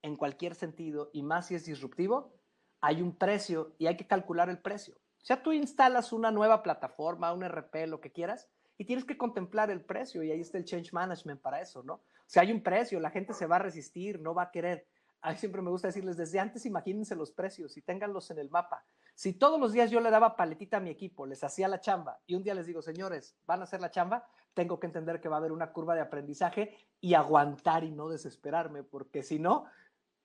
[0.05, 2.35] en cualquier sentido, y más si es disruptivo,
[2.83, 4.95] hay un precio y hay que calcular el precio.
[4.95, 8.47] O sea, tú instalas una nueva plataforma, un RP, lo que quieras,
[8.77, 11.95] y tienes que contemplar el precio, y ahí está el change management para eso, ¿no?
[11.95, 14.87] O sea, hay un precio, la gente se va a resistir, no va a querer
[15.25, 18.85] a siempre me gusta decirles, desde antes imagínense los precios y ténganlos en el mapa.
[19.15, 22.21] Si todos los días yo le daba paletita a mi equipo, les hacía la chamba
[22.27, 25.31] y un día les digo, señores, van a hacer la chamba, tengo que entender que
[25.31, 29.65] va a haber una curva de aprendizaje y aguantar y no desesperarme, porque si no,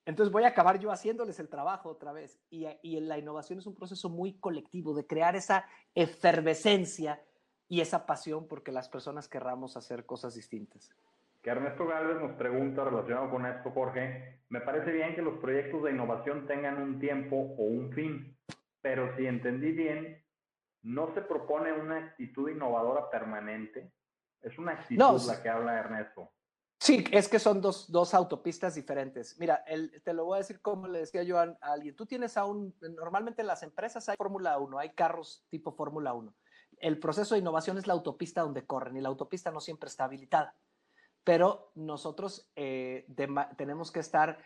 [0.09, 2.39] entonces voy a acabar yo haciéndoles el trabajo otra vez.
[2.49, 7.21] Y, y la innovación es un proceso muy colectivo de crear esa efervescencia
[7.67, 10.91] y esa pasión porque las personas querramos hacer cosas distintas
[11.41, 15.83] que Ernesto Galvez nos pregunta relacionado con esto, Jorge, me parece bien que los proyectos
[15.83, 18.37] de innovación tengan un tiempo o un fin,
[18.81, 20.21] pero si entendí bien,
[20.81, 23.91] no se propone una actitud innovadora permanente,
[24.41, 26.31] es una actitud la que habla Ernesto.
[26.79, 29.37] Sí, es que son dos, dos autopistas diferentes.
[29.37, 31.95] Mira, el, te lo voy a decir como le decía yo a, alguien.
[31.95, 36.13] Tú tienes a un, normalmente en las empresas hay Fórmula 1, hay carros tipo Fórmula
[36.13, 36.33] 1.
[36.77, 40.05] El proceso de innovación es la autopista donde corren y la autopista no siempre está
[40.05, 40.55] habilitada
[41.29, 43.05] pero nosotros eh,
[43.55, 44.39] tenemos que estar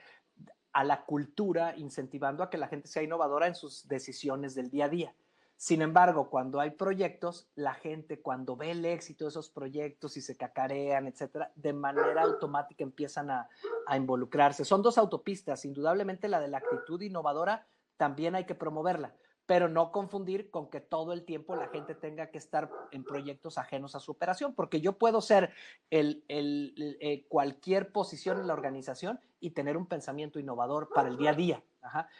[0.74, 4.86] a la cultura incentivando a que la gente sea innovadora en sus decisiones del día
[4.86, 5.16] a día.
[5.64, 10.22] Sin embargo, cuando hay proyectos, la gente cuando ve el éxito de esos proyectos y
[10.22, 13.47] se cacarean, etcétera, de manera automática empiezan a,
[13.95, 14.66] involucrarse.
[14.66, 19.93] Son dos autopistas, indudablemente la de la actitud innovadora también hay que promoverla, pero no
[19.93, 24.01] confundir con que todo el tiempo la gente tenga que estar en proyectos ajenos a
[24.01, 25.53] su operación, porque yo puedo ser
[25.89, 31.16] el, el, eh, cualquier posición en la organización y tener un pensamiento innovador para el
[31.16, 31.64] día a día.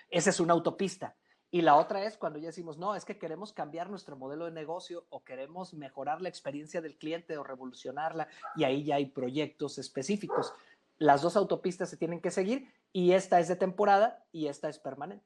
[0.09, 1.17] Esa es una autopista.
[1.53, 4.51] Y la otra es cuando ya decimos, no, es que queremos cambiar nuestro modelo de
[4.51, 9.77] negocio o queremos mejorar la experiencia del cliente o revolucionarla y ahí ya hay proyectos
[9.77, 10.51] específicos.
[10.97, 14.79] Las dos autopistas se tienen que seguir y esta es de temporada y esta es
[14.79, 15.23] permanente.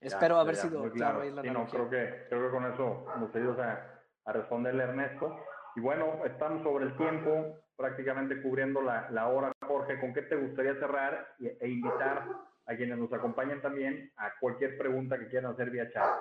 [0.00, 1.20] Espero haber sido claro.
[1.20, 5.38] ahí la no, creo que, creo que con eso nos ayudas a, a responderle Ernesto.
[5.76, 10.00] Y bueno, estamos sobre el tiempo, prácticamente cubriendo la, la hora, Jorge.
[10.00, 12.26] ¿Con qué te gustaría cerrar e invitar
[12.68, 16.20] a quienes nos acompañan también a cualquier pregunta que quieran hacer vía chat?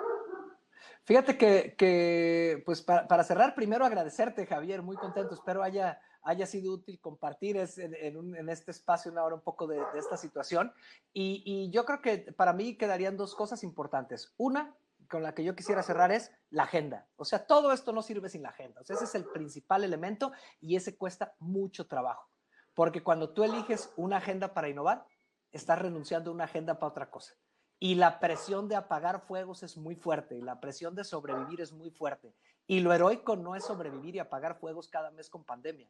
[1.04, 5.34] Fíjate que, que pues para, para, cerrar, primero agradecerte, Javier, muy contento.
[5.36, 9.42] Espero haya, haya sido útil compartir es, en, en, en, este espacio una hora un
[9.42, 10.72] poco de, esta situación.
[11.14, 14.34] Y, y, yo creo que para mí quedarían dos cosas importantes.
[14.38, 14.76] Una,
[15.10, 17.08] con la que yo quisiera cerrar es la agenda.
[17.16, 18.82] O sea, todo esto no sirve sin la agenda.
[18.82, 20.32] O ese es el principal elemento
[20.62, 22.30] y ese cuesta mucho trabajo.
[22.74, 25.06] Porque cuando tú eliges una agenda para innovar,
[25.52, 27.36] estás renunciando a una agenda para otra cosa.
[27.80, 31.72] Y la presión de apagar fuegos es muy fuerte y la presión de sobrevivir es
[31.72, 32.34] muy fuerte.
[32.66, 35.90] Y lo heroico no es sobrevivir y apagar fuegos cada mes con pandemia.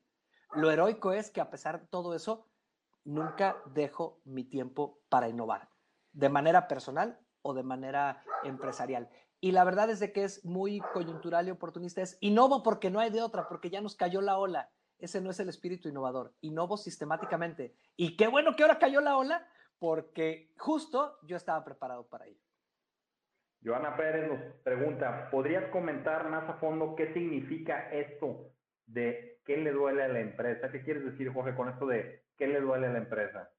[0.53, 2.45] Lo heroico es que a pesar de todo eso,
[3.05, 5.70] nunca dejo mi tiempo para innovar,
[6.12, 9.10] de manera personal o de manera empresarial.
[9.39, 12.01] Y la verdad es de que es muy coyuntural y oportunista.
[12.01, 14.72] Es innovo porque no hay de otra, porque ya nos cayó la ola.
[15.00, 16.34] Ese no es el espíritu innovador.
[16.41, 17.76] Innovo sistemáticamente.
[17.95, 19.48] Y qué bueno que ahora cayó la ola,
[19.80, 22.41] porque justo yo estaba preparado para ello.
[23.64, 28.52] Joana Pérez nos pregunta, ¿podrías comentar más a fondo qué significa esto
[28.86, 30.72] de qué le duele a la empresa?
[30.72, 33.52] ¿Qué quieres decir, Jorge, con esto de qué le duele a la empresa?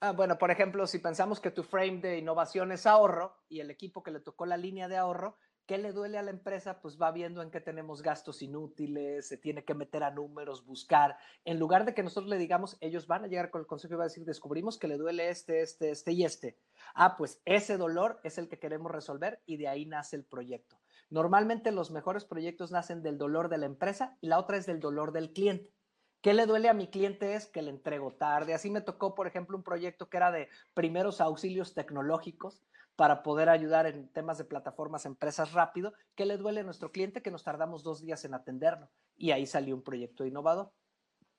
[0.00, 3.70] Ah, bueno, por ejemplo, si pensamos que tu frame de innovación es ahorro y el
[3.70, 6.80] equipo que le tocó la línea de ahorro, ¿qué le duele a la empresa?
[6.80, 11.18] Pues va viendo en qué tenemos gastos inútiles, se tiene que meter a números, buscar.
[11.44, 13.96] En lugar de que nosotros le digamos, ellos van a llegar con el consejo y
[13.96, 16.58] va a decir, descubrimos que le duele este, este, este y este.
[16.94, 20.78] Ah, pues ese dolor es el que queremos resolver y de ahí nace el proyecto.
[21.10, 24.80] Normalmente los mejores proyectos nacen del dolor de la empresa y la otra es del
[24.80, 25.72] dolor del cliente.
[26.20, 27.34] ¿Qué le duele a mi cliente?
[27.34, 28.54] Es que le entrego tarde.
[28.54, 32.64] Así me tocó, por ejemplo, un proyecto que era de primeros auxilios tecnológicos
[32.96, 35.92] para poder ayudar en temas de plataformas empresas rápido.
[36.14, 37.22] ¿Qué le duele a nuestro cliente?
[37.22, 38.88] Que nos tardamos dos días en atenderlo.
[39.16, 40.70] Y ahí salió un proyecto innovador.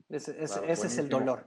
[0.10, 1.46] Ese, ese, ese es el dolor.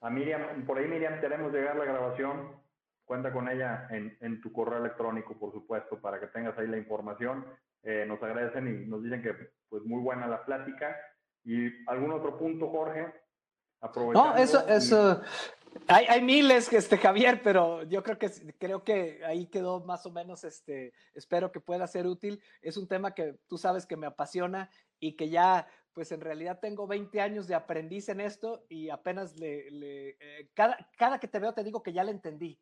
[0.00, 2.60] A Miriam, por ahí Miriam, queremos llegar la grabación.
[3.04, 6.76] Cuenta con ella en, en, tu correo electrónico, por supuesto, para que tengas ahí la
[6.76, 7.46] información.
[7.82, 9.32] Eh, nos agradecen y nos dicen que
[9.68, 10.96] pues muy buena la plática
[11.46, 13.06] ¿Y algún otro punto, Jorge?
[14.12, 15.22] No, eso, eso,
[15.88, 20.10] hay, hay, miles, este, Javier, pero yo creo que, creo que ahí quedó más o
[20.10, 22.42] menos, este, espero que pueda ser útil.
[22.62, 26.58] Es un tema que tú sabes que me apasiona y que ya, pues en realidad
[26.60, 31.28] tengo 20 años de aprendiz en esto y apenas le, le eh, cada, cada que
[31.28, 32.58] te veo te digo que ya le entendí.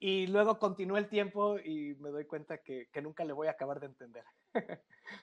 [0.00, 3.52] Y luego continúa el tiempo y me doy cuenta que, que nunca le voy a
[3.52, 4.22] acabar de entender.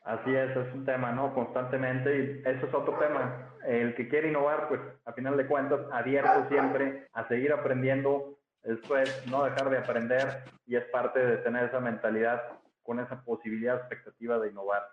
[0.04, 1.34] Así es, es un tema, ¿no?
[1.34, 3.54] Constantemente, y eso es otro tema.
[3.66, 8.98] El que quiere innovar, pues a final de cuentas, abierto siempre a seguir aprendiendo, esto
[8.98, 12.42] es no dejar de aprender y es parte de tener esa mentalidad
[12.84, 14.84] con esa posibilidad, expectativa de innovar.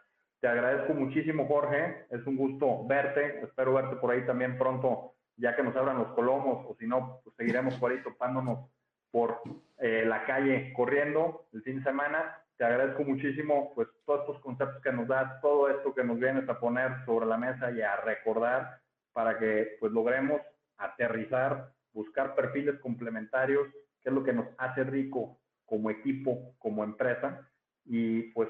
[0.40, 5.56] Te agradezco muchísimo, Jorge, es un gusto verte, espero verte por ahí también pronto, ya
[5.56, 8.68] que nos abran los colomos, o si no, pues seguiremos por ahí topándonos
[9.12, 9.42] por
[9.78, 12.38] eh, la calle corriendo el fin de semana.
[12.56, 16.48] Te agradezco muchísimo pues todos estos conceptos que nos das, todo esto que nos vienes
[16.48, 18.80] a poner sobre la mesa y a recordar
[19.12, 20.40] para que pues logremos
[20.78, 23.68] aterrizar, buscar perfiles complementarios,
[24.02, 27.48] que es lo que nos hace rico como equipo, como empresa.
[27.84, 28.48] Y pues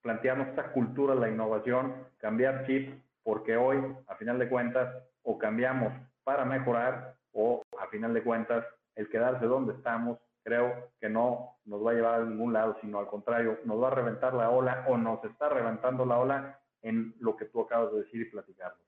[0.00, 5.38] plantearnos esta cultura de la innovación, cambiar chips, porque hoy a final de cuentas o
[5.38, 5.92] cambiamos
[6.24, 8.64] para mejorar o a final de cuentas
[8.98, 12.98] el quedarse donde estamos creo que no nos va a llevar a ningún lado, sino
[12.98, 17.14] al contrario, nos va a reventar la ola o nos está reventando la ola en
[17.20, 18.80] lo que tú acabas de decir y platicarnos.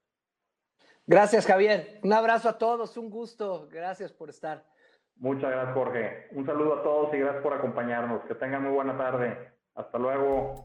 [1.06, 2.00] Gracias, Javier.
[2.02, 3.68] Un abrazo a todos, un gusto.
[3.70, 4.64] Gracias por estar.
[5.16, 6.28] Muchas gracias, Jorge.
[6.32, 8.22] Un saludo a todos y gracias por acompañarnos.
[8.24, 9.52] Que tengan muy buena tarde.
[9.74, 10.64] Hasta luego.